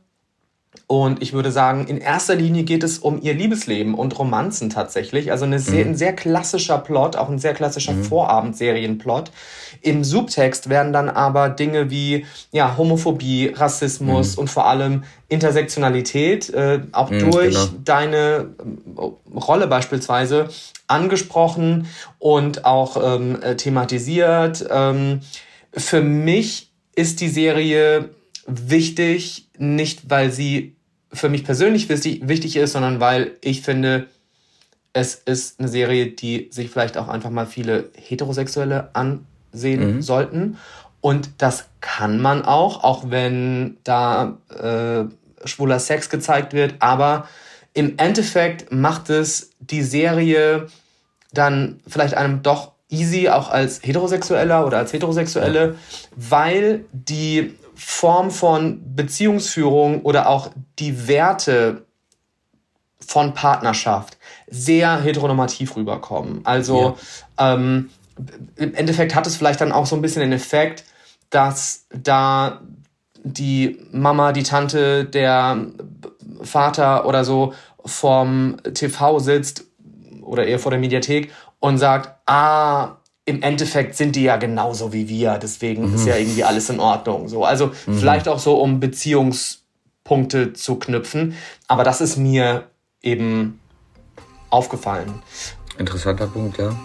[0.92, 5.32] Und ich würde sagen, in erster Linie geht es um ihr Liebesleben und Romanzen tatsächlich.
[5.32, 5.92] Also eine sehr, mhm.
[5.92, 8.04] ein sehr klassischer Plot, auch ein sehr klassischer mhm.
[8.04, 9.32] Vorabendserienplot.
[9.82, 14.42] Im Subtext werden dann aber Dinge wie ja, Homophobie, Rassismus mhm.
[14.42, 17.70] und vor allem Intersektionalität äh, auch mhm, durch genau.
[17.86, 20.50] deine äh, Rolle beispielsweise
[20.88, 21.88] angesprochen
[22.20, 24.68] und auch ähm, äh, thematisiert.
[24.70, 25.22] Ähm,
[25.72, 28.10] für mich ist die Serie
[28.46, 30.76] wichtig, nicht weil sie
[31.14, 34.07] für mich persönlich wichtig, ist, sondern weil ich finde,
[34.93, 40.01] es ist eine Serie, die sich vielleicht auch einfach mal viele Heterosexuelle ansehen mhm.
[40.01, 40.57] sollten.
[41.01, 46.76] Und das kann man auch, auch wenn da äh, schwuler Sex gezeigt wird.
[46.80, 47.28] Aber
[47.74, 50.68] im Endeffekt macht es die Serie
[51.34, 55.76] dann vielleicht einem doch easy, auch als Heterosexueller oder als Heterosexuelle,
[56.16, 61.86] weil die Form von Beziehungsführung oder auch die Werte
[63.06, 64.18] von Partnerschaft
[64.48, 66.42] sehr heteronormativ rüberkommen.
[66.44, 66.96] Also
[67.40, 67.56] ja.
[67.56, 67.90] ähm,
[68.56, 70.86] im Endeffekt hat es vielleicht dann auch so ein bisschen den Effekt,
[71.30, 72.62] dass da
[73.24, 75.68] die Mama, die Tante, der
[76.42, 77.54] Vater oder so
[77.86, 79.66] vom TV sitzt
[80.22, 82.98] oder eher vor der Mediathek und sagt, ah,
[83.32, 85.96] im Endeffekt sind die ja genauso wie wir, deswegen mhm.
[85.96, 87.30] ist ja irgendwie alles in Ordnung.
[87.30, 87.98] So, also mhm.
[87.98, 91.36] vielleicht auch so, um Beziehungspunkte zu knüpfen.
[91.70, 92.66] Aber das ist mir
[93.02, 93.62] eben
[94.50, 95.14] aufgefallen.
[95.78, 96.76] Interessanter Punkt, ja.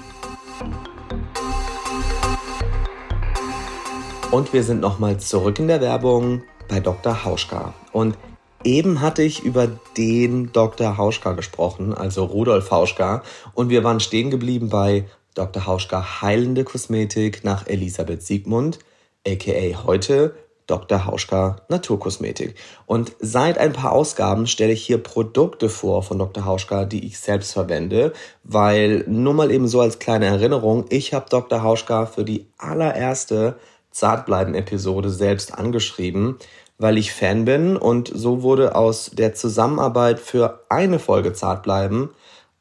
[4.30, 7.24] Und wir sind nochmal zurück in der Werbung bei Dr.
[7.24, 7.74] Hauschka.
[7.90, 8.16] Und
[8.62, 10.97] eben hatte ich über den Dr.
[10.97, 13.24] Hauschka gesprochen, also Rudolf Hauschka.
[13.55, 15.07] Und wir waren stehen geblieben bei
[15.37, 15.66] Dr.
[15.66, 18.78] Hauschka Heilende Kosmetik nach Elisabeth Siegmund,
[19.28, 20.34] aka heute
[20.66, 21.05] Dr.
[21.05, 22.55] Hauschka Naturkosmetik.
[22.87, 26.47] Und seit ein paar Ausgaben stelle ich hier Produkte vor von Dr.
[26.47, 28.14] Hauschka, die ich selbst verwende,
[28.45, 31.62] weil nur mal eben so als kleine Erinnerung, ich habe Dr.
[31.62, 33.57] Hauschka für die allererste
[33.91, 36.39] Zartbleiben-Episode selbst angeschrieben,
[36.78, 42.09] weil ich Fan bin und so wurde aus der Zusammenarbeit für eine Folge Zartbleiben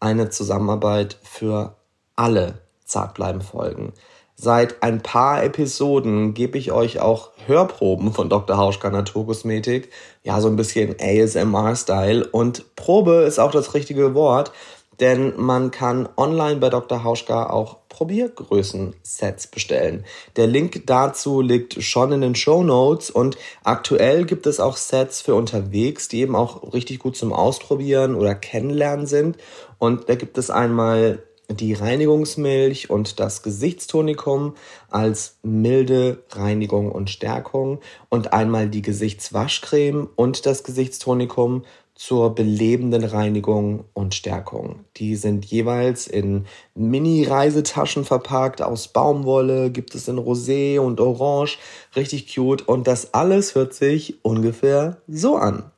[0.02, 1.78] eine Zusammenarbeit für
[2.18, 3.94] alle Zartbleiben-Folgen.
[4.38, 8.58] Seit ein paar Episoden gebe ich euch auch Hörproben von Dr.
[8.58, 9.90] Hauschka Naturkosmetik.
[10.24, 12.28] Ja, so ein bisschen ASMR-Style.
[12.28, 14.52] Und Probe ist auch das richtige Wort,
[15.00, 17.06] denn man kann online bei Dr.
[17.06, 20.04] Hauschka auch Probiergrößen-Sets bestellen.
[20.36, 25.22] Der Link dazu liegt schon in den Show Notes und aktuell gibt es auch Sets
[25.22, 29.38] für unterwegs, die eben auch richtig gut zum Ausprobieren oder Kennenlernen sind.
[29.80, 34.56] Und da gibt es einmal die Reinigungsmilch und das Gesichtstonikum
[34.90, 37.80] als milde Reinigung und Stärkung
[38.10, 41.64] und einmal die Gesichtswaschcreme und das Gesichtstonikum
[41.96, 44.84] zur belebenden Reinigung und Stärkung.
[44.98, 51.58] Die sind jeweils in Mini-Reisetaschen verpackt aus Baumwolle, gibt es in Rosé und Orange,
[51.96, 55.72] richtig cute und das alles hört sich ungefähr so an.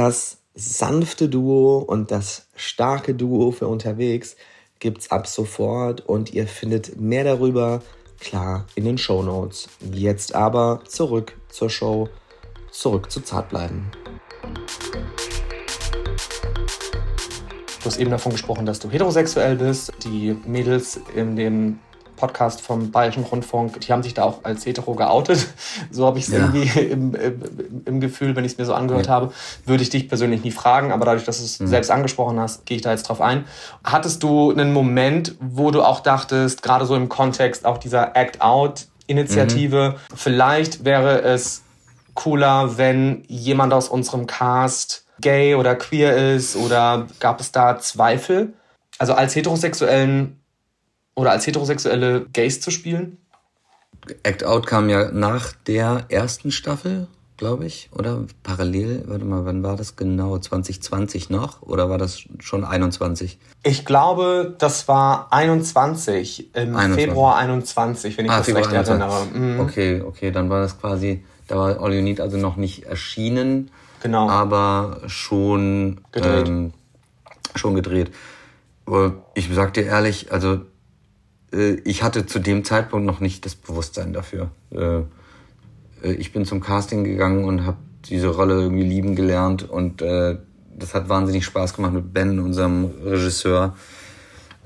[0.00, 4.36] Das sanfte Duo und das starke Duo für unterwegs
[4.78, 7.82] gibt's ab sofort und ihr findet mehr darüber
[8.20, 9.68] klar in den Show Notes.
[9.92, 12.08] Jetzt aber zurück zur Show,
[12.70, 13.90] zurück zu Zartbleiben.
[17.80, 19.92] Du hast eben davon gesprochen, dass du heterosexuell bist.
[20.04, 21.80] Die Mädels in dem
[22.18, 25.46] Podcast vom Bayerischen Rundfunk, die haben sich da auch als hetero geoutet.
[25.90, 26.40] So habe ich es ja.
[26.40, 27.42] irgendwie im, im,
[27.84, 29.12] im, Gefühl, wenn ich es mir so angehört ja.
[29.12, 29.32] habe.
[29.64, 31.66] Würde ich dich persönlich nie fragen, aber dadurch, dass du es mhm.
[31.66, 33.44] selbst angesprochen hast, gehe ich da jetzt drauf ein.
[33.84, 39.94] Hattest du einen Moment, wo du auch dachtest, gerade so im Kontext auch dieser Act-Out-Initiative,
[39.96, 40.16] mhm.
[40.16, 41.62] vielleicht wäre es
[42.14, 48.52] cooler, wenn jemand aus unserem Cast gay oder queer ist oder gab es da Zweifel?
[48.98, 50.37] Also als heterosexuellen
[51.18, 53.18] oder als heterosexuelle Gays zu spielen?
[54.22, 59.02] Act Out kam ja nach der ersten Staffel, glaube ich, oder parallel.
[59.06, 60.38] Warte mal, wann war das genau?
[60.38, 63.38] 2020 noch oder war das schon 21?
[63.64, 67.04] Ich glaube, das war 21 im 21.
[67.04, 69.34] Februar 21, wenn ich ah, das Februar recht 21.
[69.34, 69.54] erinnere.
[69.54, 69.60] Mhm.
[69.60, 73.72] Okay, okay, dann war das quasi, da war All You Need also noch nicht erschienen,
[74.00, 76.48] genau, aber schon gedreht.
[76.48, 76.72] Ähm,
[77.56, 78.12] schon gedreht.
[79.34, 80.60] Ich sag dir ehrlich, also äh,
[81.50, 84.50] ich hatte zu dem Zeitpunkt noch nicht das Bewusstsein dafür.
[84.70, 84.98] Äh,
[86.06, 90.94] äh, ich bin zum Casting gegangen und habe diese Rolle irgendwie lieben gelernt und das
[90.94, 93.74] hat wahnsinnig Spaß gemacht mit Ben, unserem Regisseur.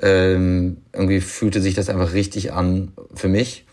[0.00, 3.64] Ähm, irgendwie fühlte sich das einfach richtig an für mich.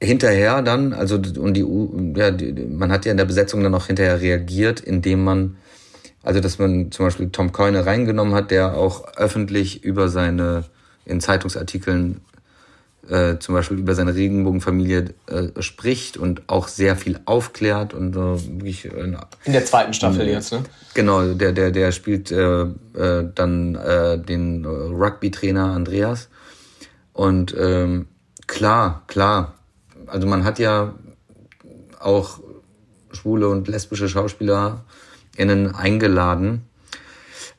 [0.00, 1.64] hinterher dann, also und die,
[2.14, 2.30] ja,
[2.68, 5.56] man hat ja in der Besetzung dann auch hinterher reagiert, indem man,
[6.22, 10.64] also dass man zum Beispiel Tom Coyne reingenommen hat, der auch öffentlich über seine
[11.04, 12.20] in Zeitungsartikeln
[13.08, 18.18] äh, zum Beispiel über seine Regenbogenfamilie äh, spricht und auch sehr viel aufklärt und äh,
[18.60, 20.62] wirklich in, in der zweiten Staffel jetzt, ne?
[20.94, 26.28] Genau, der der der spielt äh, äh, dann äh, den Rugby-Trainer Andreas
[27.12, 28.06] und ähm,
[28.46, 29.54] klar, klar,
[30.06, 30.94] also man hat ja
[32.00, 32.40] auch
[33.12, 36.62] schwule und lesbische SchauspielerInnen eingeladen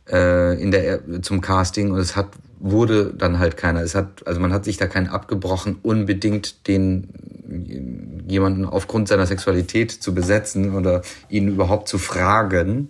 [0.10, 2.28] äh, in der zum Casting und es hat
[2.72, 3.82] wurde dann halt keiner.
[3.82, 9.92] Es hat, also man hat sich da keinen abgebrochen, unbedingt den jemanden aufgrund seiner Sexualität
[9.92, 12.90] zu besetzen oder ihn überhaupt zu fragen,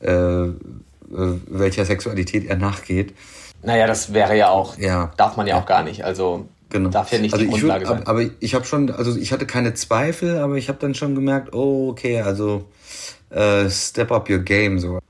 [0.00, 0.52] äh, äh,
[1.46, 3.14] welcher Sexualität er nachgeht.
[3.62, 5.12] Naja, das wäre ja auch, ja.
[5.18, 6.02] darf man ja auch gar nicht.
[6.02, 6.88] Also genau.
[6.88, 8.06] darf ja nicht also die Grundlage würd, sein.
[8.06, 11.52] Aber ich habe schon, also ich hatte keine Zweifel, aber ich habe dann schon gemerkt,
[11.52, 12.64] oh, okay, also
[13.28, 15.00] äh, step up your game so.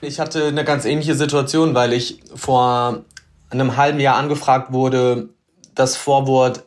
[0.00, 3.04] Ich hatte eine ganz ähnliche Situation, weil ich vor
[3.54, 5.28] in einem halben Jahr angefragt wurde,
[5.74, 6.64] das Vorwort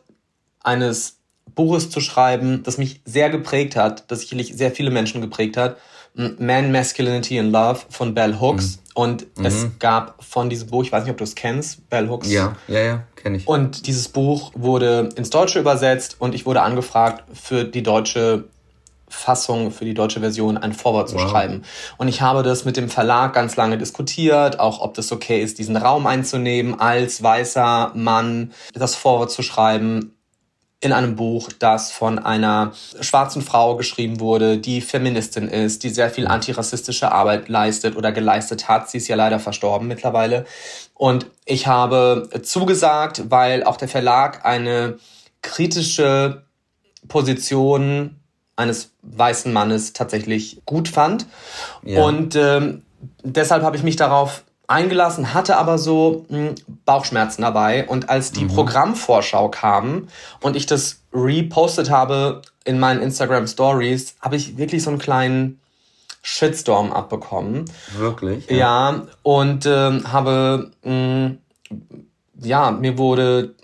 [0.62, 1.18] eines
[1.54, 5.76] Buches zu schreiben, das mich sehr geprägt hat, das sicherlich sehr viele Menschen geprägt hat.
[6.14, 8.76] Man, Masculinity and Love von Bell Hooks.
[8.76, 8.82] Mhm.
[8.94, 9.44] Und mhm.
[9.44, 12.30] es gab von diesem Buch, ich weiß nicht, ob du es kennst, Bell Hooks.
[12.30, 13.46] Ja, ja, ja, kenne ich.
[13.46, 18.44] Und dieses Buch wurde ins Deutsche übersetzt und ich wurde angefragt, für die deutsche
[19.08, 21.20] Fassung, für die deutsche Version ein Vorwort wow.
[21.20, 21.62] zu schreiben.
[21.96, 25.58] Und ich habe das mit dem Verlag ganz lange diskutiert, auch ob das okay ist,
[25.58, 30.14] diesen Raum einzunehmen, als weißer Mann das Vorwort zu schreiben
[30.80, 36.08] in einem Buch, das von einer schwarzen Frau geschrieben wurde, die Feministin ist, die sehr
[36.08, 38.88] viel antirassistische Arbeit leistet oder geleistet hat.
[38.88, 40.44] Sie ist ja leider verstorben mittlerweile.
[40.94, 44.98] Und ich habe zugesagt, weil auch der Verlag eine
[45.42, 46.44] kritische
[47.08, 48.20] Position
[48.58, 51.26] eines weißen Mannes tatsächlich gut fand.
[51.84, 52.02] Ja.
[52.02, 52.82] Und ähm,
[53.22, 56.54] deshalb habe ich mich darauf eingelassen, hatte aber so mh, hm,
[56.84, 57.86] Bauchschmerzen dabei.
[57.86, 58.48] Und als die mhm.
[58.48, 60.08] Programmvorschau kam
[60.40, 65.60] und ich das repostet habe in meinen Instagram Stories, habe ich wirklich so einen kleinen
[66.22, 67.64] Shitstorm abbekommen.
[67.96, 68.50] Wirklich?
[68.50, 71.38] Ja, ja und äh, habe, mh, hm,
[72.40, 73.54] ja, mir wurde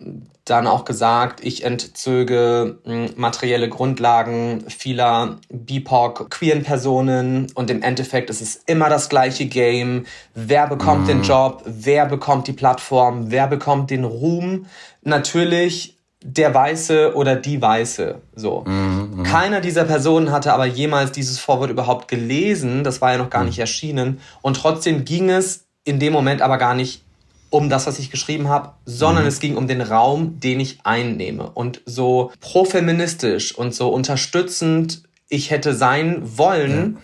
[0.45, 8.29] dann auch gesagt, ich entzöge hm, materielle Grundlagen vieler BIPOC, queeren Personen und im Endeffekt
[8.29, 10.05] ist es immer das gleiche Game.
[10.35, 11.09] Wer bekommt mhm.
[11.09, 11.63] den Job?
[11.65, 13.31] Wer bekommt die Plattform?
[13.31, 14.67] Wer bekommt den Ruhm?
[15.03, 18.21] Natürlich der Weiße oder die Weiße.
[18.35, 18.65] So.
[18.67, 19.23] Mhm, mhm.
[19.23, 22.85] Keiner dieser Personen hatte aber jemals dieses Vorwort überhaupt gelesen.
[22.85, 23.49] Das war ja noch gar mhm.
[23.49, 24.21] nicht erschienen.
[24.43, 27.04] Und trotzdem ging es in dem Moment aber gar nicht
[27.51, 29.29] um das, was ich geschrieben habe, sondern mhm.
[29.29, 31.51] es ging um den Raum, den ich einnehme.
[31.51, 37.01] Und so profeministisch und so unterstützend ich hätte sein wollen, ja.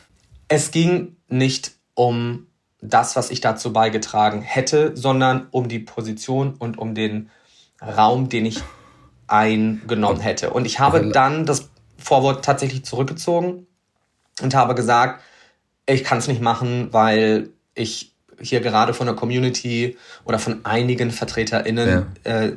[0.48, 2.46] es ging nicht um
[2.80, 7.30] das, was ich dazu beigetragen hätte, sondern um die Position und um den
[7.82, 8.60] Raum, den ich
[9.26, 10.50] eingenommen hätte.
[10.50, 13.66] Und ich habe dann das Vorwort tatsächlich zurückgezogen
[14.42, 15.22] und habe gesagt,
[15.86, 21.10] ich kann es nicht machen, weil ich hier gerade von der Community oder von einigen
[21.10, 22.32] VertreterInnen ja.
[22.32, 22.52] äh,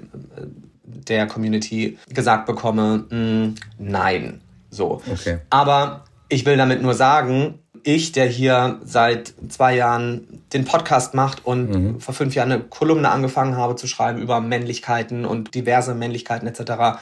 [0.84, 4.42] der Community gesagt bekomme, mh, mm, nein.
[4.70, 5.02] So.
[5.12, 5.40] Okay.
[5.50, 11.46] Aber ich will damit nur sagen, ich, der hier seit zwei Jahren den Podcast macht
[11.46, 12.00] und mhm.
[12.00, 17.00] vor fünf Jahren eine Kolumne angefangen habe zu schreiben über Männlichkeiten und diverse Männlichkeiten etc.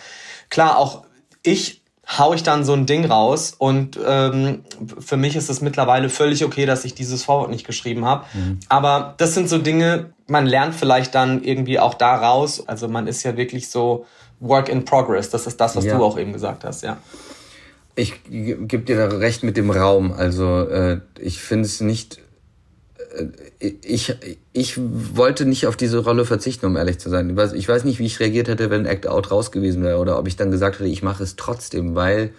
[0.49, 1.05] Klar, auch
[1.43, 1.80] ich
[2.17, 4.63] hau ich dann so ein Ding raus und ähm,
[4.99, 8.25] für mich ist es mittlerweile völlig okay, dass ich dieses Vorwort nicht geschrieben habe.
[8.33, 8.59] Mhm.
[8.67, 12.67] Aber das sind so Dinge, man lernt vielleicht dann irgendwie auch daraus.
[12.67, 14.05] Also man ist ja wirklich so
[14.39, 15.29] Work in Progress.
[15.29, 15.97] Das ist das, was ja.
[15.97, 16.97] du auch eben gesagt hast, ja.
[17.95, 20.11] Ich gebe dir da recht mit dem Raum.
[20.11, 22.19] Also äh, ich finde es nicht
[23.59, 24.15] ich,
[24.53, 27.29] ich wollte nicht auf diese Rolle verzichten, um ehrlich zu sein.
[27.29, 29.97] Ich weiß, ich weiß nicht, wie ich reagiert hätte, wenn Act Out raus gewesen wäre
[29.97, 32.33] oder ob ich dann gesagt hätte, ich mache es trotzdem, weil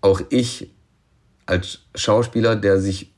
[0.00, 0.70] auch ich
[1.46, 3.12] als Schauspieler, der sich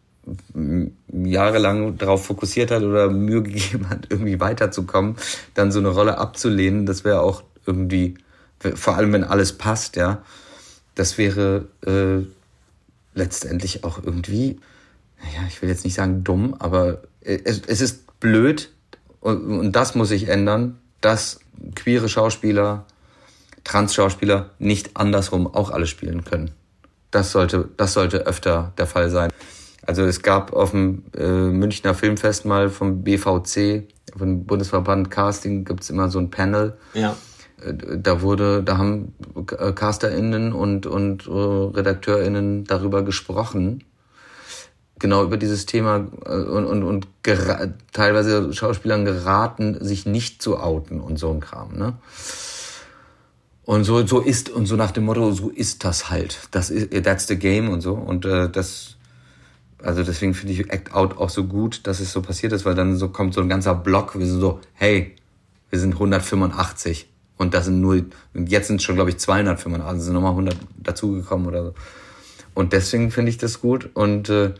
[1.12, 5.16] jahrelang darauf fokussiert hat oder Mühe gegeben hat, irgendwie weiterzukommen,
[5.54, 8.14] dann so eine Rolle abzulehnen, das wäre auch irgendwie,
[8.74, 10.22] vor allem wenn alles passt, ja,
[10.94, 12.24] das wäre äh,
[13.14, 14.58] letztendlich auch irgendwie
[15.22, 18.70] ja, ich will jetzt nicht sagen dumm, aber es, es ist blöd
[19.20, 21.40] und, und das muss sich ändern, dass
[21.74, 22.86] queere Schauspieler,
[23.64, 26.52] Trans-Schauspieler nicht andersrum auch alle spielen können.
[27.10, 29.30] Das sollte, das sollte öfter der Fall sein.
[29.86, 33.84] Also es gab auf dem äh, Münchner Filmfest mal vom BVC,
[34.16, 36.76] vom Bundesverband Casting, gibt's immer so ein Panel.
[36.92, 37.16] Ja.
[37.64, 39.14] Äh, da wurde, da haben
[39.46, 43.84] CasterInnen und, und äh, RedakteurInnen darüber gesprochen,
[44.98, 47.08] genau über dieses Thema äh, und, und, und
[47.92, 51.76] teilweise Schauspielern geraten, sich nicht zu outen und so ein Kram.
[51.76, 51.94] Ne?
[53.64, 56.38] Und so, so ist, und so nach dem Motto, so ist das halt.
[56.52, 57.92] Das ist, that's the game und so.
[57.92, 58.96] Und äh, das,
[59.82, 62.74] also deswegen finde ich Act Out auch so gut, dass es so passiert ist, weil
[62.74, 65.14] dann so kommt so ein ganzer Block, wir sind so, hey,
[65.70, 68.02] wir sind 185 und das sind nur,
[68.34, 71.74] jetzt sind schon, glaube ich, 285, also sind nochmal 100 dazugekommen oder so.
[72.54, 74.54] Und deswegen finde ich das gut und äh,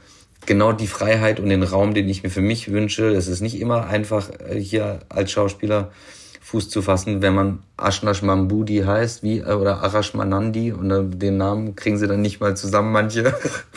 [0.48, 3.08] genau die Freiheit und den Raum, den ich mir für mich wünsche.
[3.10, 5.92] Es ist nicht immer einfach, äh, hier als Schauspieler
[6.40, 11.04] Fuß zu fassen, wenn man Ashnash Mambudi heißt, wie, äh, oder Arash Manandi, und äh,
[11.04, 13.34] den Namen kriegen sie dann nicht mal zusammen, manche.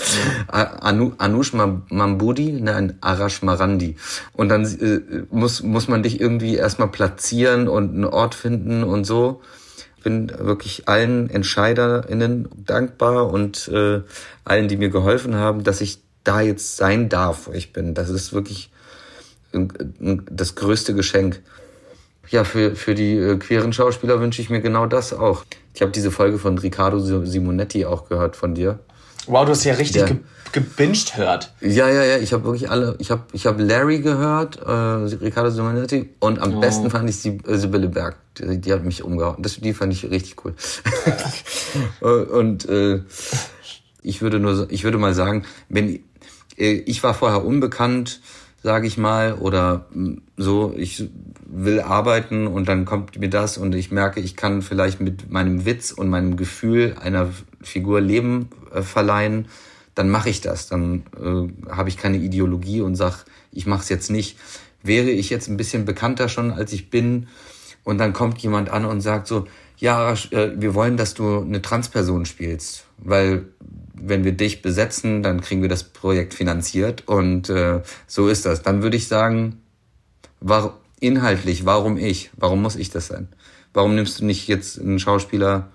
[0.47, 3.97] Anu, Anush Mambudi, nein, Arash Marandi.
[4.32, 9.03] Und dann äh, muss, muss man dich irgendwie erstmal platzieren und einen Ort finden und
[9.03, 9.41] so.
[9.97, 14.01] Ich bin wirklich allen EntscheiderInnen dankbar und äh,
[14.45, 17.93] allen, die mir geholfen haben, dass ich da jetzt sein darf, wo ich bin.
[17.93, 18.72] Das ist wirklich
[19.51, 21.41] das größte Geschenk.
[22.30, 25.43] Ja, für, für die äh, queeren Schauspieler wünsche ich mir genau das auch.
[25.74, 28.80] Ich habe diese Folge von Riccardo Simonetti auch gehört von dir.
[29.28, 30.17] Wow, du hast ja richtig ge
[30.51, 31.53] gebinged hört.
[31.61, 32.17] Ja, ja, ja.
[32.17, 32.95] Ich habe wirklich alle.
[32.99, 36.59] Ich habe ich hab Larry gehört, äh, Riccardo Simonetti und am oh.
[36.59, 38.17] besten fand ich die, äh, Sibylle Berg.
[38.38, 39.41] Die, die, hat mich umgehauen.
[39.41, 40.55] Das, die fand ich richtig cool.
[42.32, 43.01] und äh,
[44.01, 46.03] ich würde nur, ich würde mal sagen, wenn
[46.57, 48.21] ich war vorher unbekannt,
[48.63, 50.73] sage ich mal, oder mm, so.
[50.75, 51.09] Ich
[51.45, 55.65] will arbeiten und dann kommt mir das und ich merke, ich kann vielleicht mit meinem
[55.65, 57.29] Witz und meinem Gefühl einer
[57.61, 59.47] Figur Leben äh, verleihen,
[59.95, 60.67] dann mache ich das.
[60.67, 64.37] Dann äh, habe ich keine Ideologie und sag, ich mache es jetzt nicht.
[64.83, 67.27] Wäre ich jetzt ein bisschen bekannter schon, als ich bin,
[67.83, 69.45] und dann kommt jemand an und sagt so,
[69.82, 73.47] ja, äh, wir wollen, dass du eine Transperson spielst, weil
[73.93, 78.61] wenn wir dich besetzen, dann kriegen wir das Projekt finanziert und äh, so ist das.
[78.61, 79.61] Dann würde ich sagen,
[80.39, 82.29] war inhaltlich, warum ich?
[82.38, 83.27] Warum muss ich das sein?
[83.73, 85.69] Warum nimmst du nicht jetzt einen Schauspieler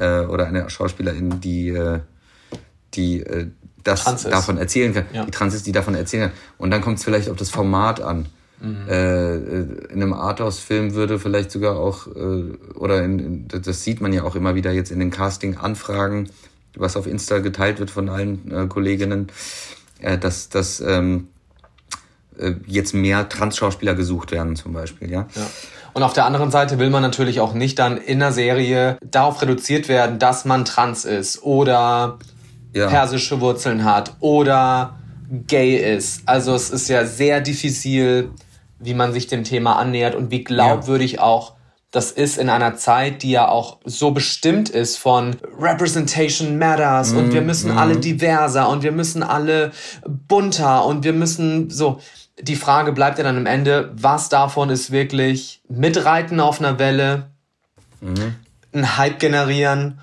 [0.00, 2.00] äh, oder eine Schauspielerin, die, äh,
[2.94, 3.46] die äh,
[3.84, 5.24] das davon erzählen kann, ja.
[5.24, 6.38] die trans ist, die davon erzählen kann.
[6.58, 8.26] Und dann kommt es vielleicht auf das Format an.
[8.60, 8.88] Mhm.
[8.88, 9.34] Äh,
[9.92, 14.34] in einem Arthouse-Film würde vielleicht sogar auch, äh, oder in, das sieht man ja auch
[14.34, 16.28] immer wieder jetzt in den Casting-Anfragen,
[16.76, 19.28] was auf Insta geteilt wird von allen äh, Kolleginnen,
[20.00, 21.28] äh, dass, dass ähm,
[22.38, 25.26] äh, jetzt mehr Trans-Schauspieler gesucht werden zum Beispiel, ja.
[25.34, 25.46] ja.
[25.94, 29.40] Und auf der anderen Seite will man natürlich auch nicht dann in der Serie darauf
[29.42, 32.18] reduziert werden, dass man trans ist oder
[32.72, 32.88] ja.
[32.88, 34.98] persische Wurzeln hat oder
[35.46, 36.22] gay ist.
[36.26, 38.30] Also es ist ja sehr diffizil,
[38.78, 41.22] wie man sich dem Thema annähert und wie glaubwürdig ja.
[41.22, 41.54] auch
[41.90, 47.16] das ist in einer Zeit, die ja auch so bestimmt ist von Representation Matters mm,
[47.16, 47.78] und wir müssen mm.
[47.78, 49.72] alle diverser und wir müssen alle
[50.06, 51.98] bunter und wir müssen so
[52.40, 57.30] die Frage bleibt ja dann am Ende, was davon ist wirklich mitreiten auf einer Welle,
[58.00, 58.36] mhm.
[58.72, 59.98] einen Hype generieren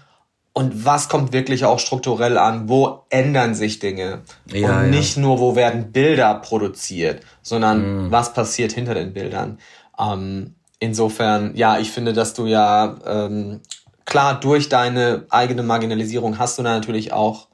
[0.57, 2.69] und was kommt wirklich auch strukturell an?
[2.69, 4.21] Wo ändern sich Dinge?
[4.51, 5.21] Ja, und nicht ja.
[5.21, 8.11] nur, wo werden Bilder produziert, sondern mhm.
[8.11, 9.59] was passiert hinter den Bildern.
[9.99, 13.59] Ähm, insofern, ja, ich finde, dass du ja ähm,
[14.05, 17.47] klar durch deine eigene Marginalisierung hast du da natürlich auch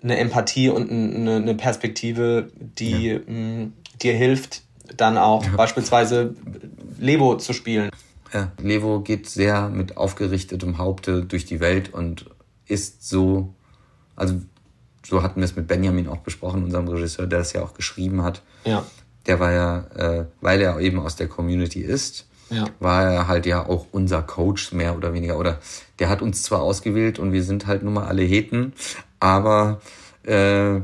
[0.00, 3.18] eine Empathie und eine, eine Perspektive, die ja.
[3.26, 4.62] mh, dir hilft,
[4.96, 6.36] dann auch beispielsweise
[7.00, 7.90] Levo zu spielen.
[8.32, 12.26] Ja, Levo geht sehr mit aufgerichtetem Haupte durch die Welt und
[12.66, 13.54] ist so,
[14.16, 14.40] also
[15.04, 18.22] so hatten wir es mit Benjamin auch besprochen, unserem Regisseur, der das ja auch geschrieben
[18.22, 18.42] hat.
[18.64, 18.84] Ja.
[19.26, 22.66] Der war ja, äh, weil er eben aus der Community ist, ja.
[22.80, 25.38] war er halt ja auch unser Coach mehr oder weniger.
[25.38, 25.58] Oder
[25.98, 28.72] der hat uns zwar ausgewählt und wir sind halt nun mal alle Heten,
[29.20, 29.80] aber
[30.24, 30.80] äh,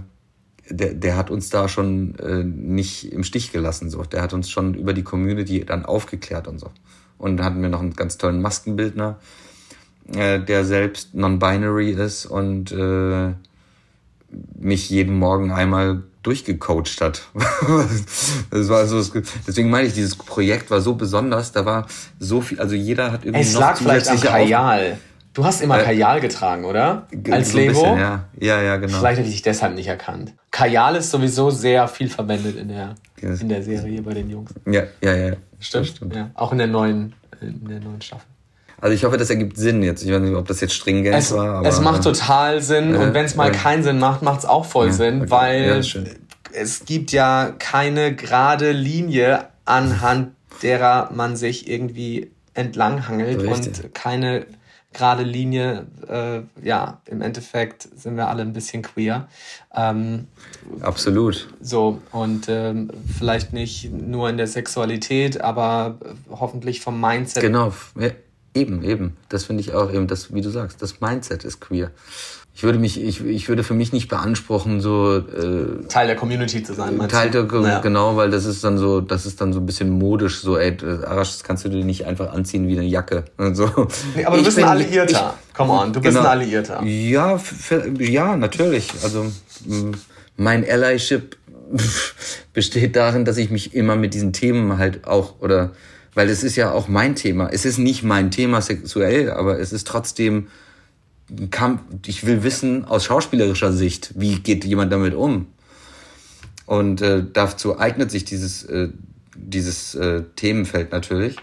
[0.70, 3.90] der, der hat uns da schon äh, nicht im Stich gelassen.
[3.90, 4.02] So.
[4.04, 6.70] Der hat uns schon über die Community dann aufgeklärt und so.
[7.18, 9.18] Und da hatten wir noch einen ganz tollen Maskenbildner,
[10.14, 13.34] äh, der selbst non-binary ist und äh,
[14.58, 17.22] mich jeden Morgen einmal durchgecoacht hat.
[18.50, 19.02] das war so,
[19.46, 21.86] deswegen meine ich, dieses Projekt war so besonders, da war
[22.18, 24.98] so viel, also jeder hat irgendwie es noch lag vielleicht am Kajal.
[25.32, 27.06] Du hast immer äh, Kajal getragen, oder?
[27.30, 27.58] Als so?
[27.58, 28.24] Bisschen, ja.
[28.38, 28.98] ja, ja, genau.
[28.98, 30.34] Vielleicht hätte ich dich deshalb nicht erkannt.
[30.50, 34.52] Kajal ist sowieso sehr viel verwendet in der, in der Serie bei den Jungs.
[34.66, 35.36] Ja, ja, ja.
[35.60, 35.86] Stimmt.
[35.86, 36.16] stimmt.
[36.16, 38.26] Ja, auch in der neuen, in der neuen Staffel.
[38.80, 40.02] Also ich hoffe, das ergibt Sinn jetzt.
[40.02, 41.56] Ich weiß nicht, ob das jetzt stringent es, war.
[41.56, 42.94] Aber, es macht total Sinn.
[42.94, 43.52] Ja, und wenn es mal ja.
[43.52, 45.30] keinen Sinn macht, macht es auch voll ja, Sinn, okay.
[45.30, 45.84] weil
[46.52, 53.84] es gibt ja keine gerade Linie, anhand derer man sich irgendwie entlanghangelt Richtig.
[53.84, 54.46] und keine
[54.92, 59.28] gerade Linie, äh, ja, im Endeffekt sind wir alle ein bisschen queer.
[59.74, 60.26] Ähm,
[60.80, 61.48] Absolut.
[61.60, 65.98] So, und ähm, vielleicht nicht nur in der Sexualität, aber
[66.30, 67.42] hoffentlich vom Mindset.
[67.42, 68.10] Genau, ja,
[68.54, 69.16] eben, eben.
[69.28, 71.90] Das finde ich auch eben, das, wie du sagst, das Mindset ist queer
[72.60, 76.62] ich würde mich, ich, ich würde für mich nicht beanspruchen, so äh, Teil der Community
[76.62, 76.98] zu sein.
[77.08, 77.78] Teil der, naja.
[77.78, 80.76] genau, weil das ist dann so, das ist dann so ein bisschen modisch, so, ey,
[81.06, 83.24] Arash, das kannst du dir nicht einfach anziehen wie eine Jacke.
[83.38, 83.88] Und so.
[84.14, 85.34] Nee, aber du ich bist bin, ein Alliierter.
[85.48, 86.82] Ich, Come on, du bist genau, ein Alliierter.
[86.84, 88.90] Ja, für, ja, natürlich.
[89.02, 89.24] Also
[90.36, 91.38] mein Allyship
[92.52, 95.70] besteht darin, dass ich mich immer mit diesen Themen halt auch oder
[96.14, 97.48] weil es ist ja auch mein Thema.
[97.48, 100.48] Es ist nicht mein Thema sexuell, aber es ist trotzdem
[101.50, 105.46] Kampf, ich will wissen aus schauspielerischer Sicht, wie geht jemand damit um?
[106.66, 108.88] Und äh, dazu eignet sich dieses, äh,
[109.34, 111.36] dieses äh, Themenfeld natürlich.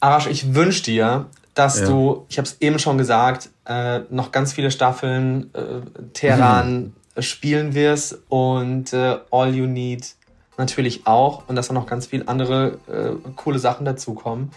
[0.00, 1.86] Arash, ich wünsche dir, dass ja.
[1.86, 5.80] du, ich habe es eben schon gesagt, äh, noch ganz viele Staffeln äh,
[6.12, 7.22] Terran mhm.
[7.22, 10.14] spielen wirst und äh, All You Need
[10.58, 14.50] natürlich auch und dass da noch ganz viele andere äh, coole Sachen dazukommen.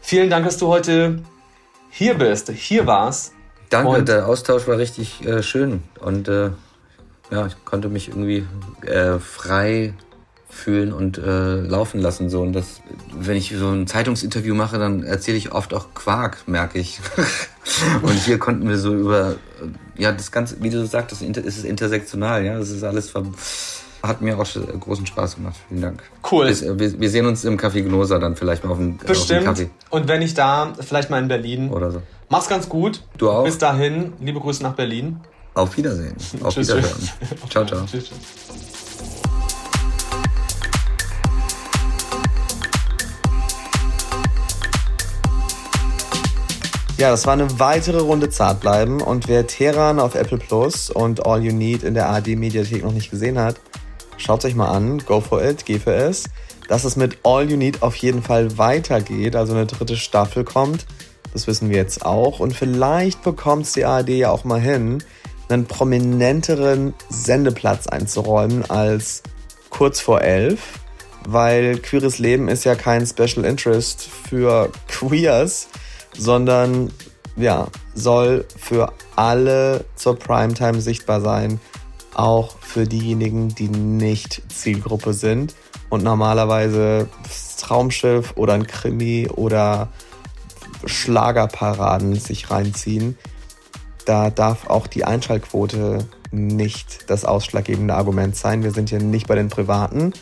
[0.00, 1.22] Vielen Dank, dass du heute
[1.90, 3.32] hier bist, hier warst.
[3.70, 6.50] Danke, und der Austausch war richtig äh, schön und äh,
[7.30, 8.46] ja, ich konnte mich irgendwie
[8.82, 9.94] äh, frei
[10.56, 12.30] fühlen und äh, laufen lassen.
[12.30, 12.40] So.
[12.40, 12.80] Und das,
[13.12, 17.00] wenn ich so ein Zeitungsinterview mache, dann erzähle ich oft auch Quark, merke ich.
[18.02, 21.64] und hier konnten wir so über, äh, ja, das Ganze, wie du sagst, das ist
[21.64, 23.24] intersektional, ja, das ist alles ver
[24.06, 24.46] hat mir auch
[24.80, 25.56] großen Spaß gemacht.
[25.68, 26.02] Vielen Dank.
[26.30, 26.46] Cool.
[26.48, 29.20] Wir, wir sehen uns im Café Gnosa dann vielleicht mal auf dem, Bestimmt.
[29.20, 29.70] Auf dem Kaffee.
[29.90, 31.70] Und wenn nicht da, vielleicht mal in Berlin.
[31.70, 32.02] Oder so.
[32.28, 33.02] Mach's ganz gut.
[33.18, 33.44] Du auch.
[33.44, 35.20] Bis dahin, liebe Grüße nach Berlin.
[35.54, 36.16] Auf Wiedersehen.
[36.42, 36.98] Auf tschüss, Wiederhören.
[36.98, 37.40] Tschüss.
[37.50, 37.80] Ciao, ciao.
[37.86, 38.66] Tschüss, tschüss.
[46.98, 51.44] Ja, das war eine weitere Runde Zartbleiben und wer Teheran auf Apple Plus und All
[51.44, 53.56] You Need in der ARD Mediathek noch nicht gesehen hat,
[54.16, 56.24] schaut euch mal an, go for it, geh für es.
[56.68, 60.86] Dass es mit All You Need auf jeden Fall weitergeht, also eine dritte Staffel kommt,
[61.32, 62.40] das wissen wir jetzt auch.
[62.40, 65.02] Und vielleicht bekommt es die ARD ja auch mal hin,
[65.48, 69.22] einen prominenteren Sendeplatz einzuräumen als
[69.70, 70.80] kurz vor elf,
[71.28, 75.68] weil queeres Leben ist ja kein Special Interest für Queers,
[76.16, 76.90] sondern
[77.36, 81.60] ja, soll für alle zur Primetime sichtbar sein,
[82.18, 85.54] auch für diejenigen, die nicht Zielgruppe sind
[85.90, 87.08] und normalerweise
[87.58, 89.88] Traumschiff oder ein Krimi oder
[90.84, 93.18] Schlagerparaden sich reinziehen.
[94.04, 98.62] Da darf auch die Einschaltquote nicht das ausschlaggebende Argument sein.
[98.62, 100.12] Wir sind hier nicht bei den Privaten.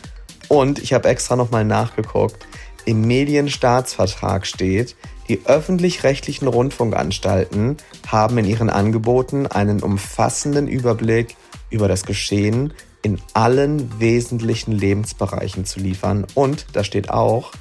[0.47, 2.45] Und ich habe extra nochmal nachgeguckt.
[2.85, 4.95] Im Medienstaatsvertrag steht,
[5.27, 7.77] die öffentlich-rechtlichen Rundfunkanstalten
[8.07, 11.35] haben in ihren Angeboten einen umfassenden Überblick
[11.75, 16.25] über das Geschehen in allen wesentlichen Lebensbereichen zu liefern.
[16.33, 17.51] Und da steht auch,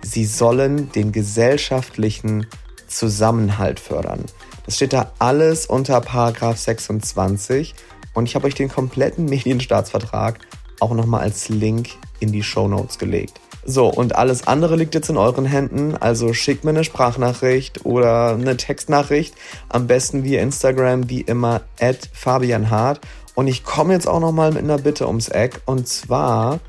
[0.00, 2.46] sie sollen den gesellschaftlichen
[2.86, 4.24] Zusammenhalt fördern.
[4.64, 7.74] Das steht da alles unter Paragraph 26
[8.14, 10.38] und ich habe euch den kompletten Medienstaatsvertrag
[10.80, 13.40] auch nochmal als Link in die Show Notes gelegt.
[13.66, 15.96] So, und alles andere liegt jetzt in euren Händen.
[15.96, 19.34] Also schickt mir eine Sprachnachricht oder eine Textnachricht.
[19.70, 23.00] Am besten via Instagram, wie immer, at Fabian Hart.
[23.34, 25.60] Und ich komme jetzt auch nochmal mit einer Bitte ums Eck.
[25.66, 26.60] Und zwar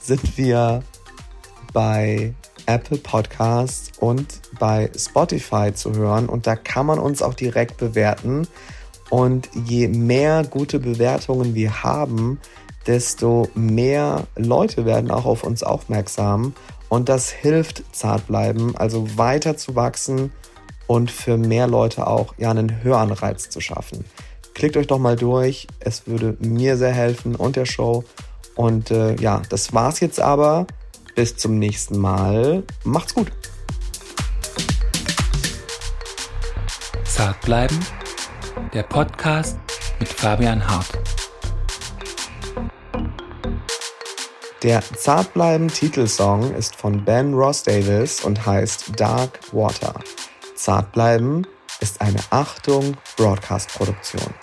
[0.00, 0.82] sind wir
[1.72, 2.34] bei
[2.66, 4.26] Apple Podcasts und
[4.58, 6.28] bei Spotify zu hören.
[6.28, 8.46] Und da kann man uns auch direkt bewerten.
[9.10, 12.40] Und je mehr gute Bewertungen wir haben,
[12.86, 16.54] desto mehr Leute werden auch auf uns aufmerksam.
[16.88, 20.32] Und das hilft Zartbleiben, also weiter zu wachsen
[20.86, 24.04] und für mehr Leute auch ja, einen Höranreiz zu schaffen.
[24.60, 28.04] Klickt euch doch mal durch, es würde mir sehr helfen und der Show.
[28.56, 30.66] Und äh, ja, das war's jetzt aber.
[31.14, 32.62] Bis zum nächsten Mal.
[32.84, 33.32] Macht's gut.
[37.04, 37.78] Zart bleiben.
[38.74, 39.58] Der Podcast
[39.98, 40.90] mit Fabian Hart.
[44.62, 49.94] Der Zartbleiben Titelsong ist von Ben Ross Davis und heißt Dark Water.
[50.54, 51.46] Zartbleiben
[51.80, 54.34] ist eine Achtung Broadcast Produktion.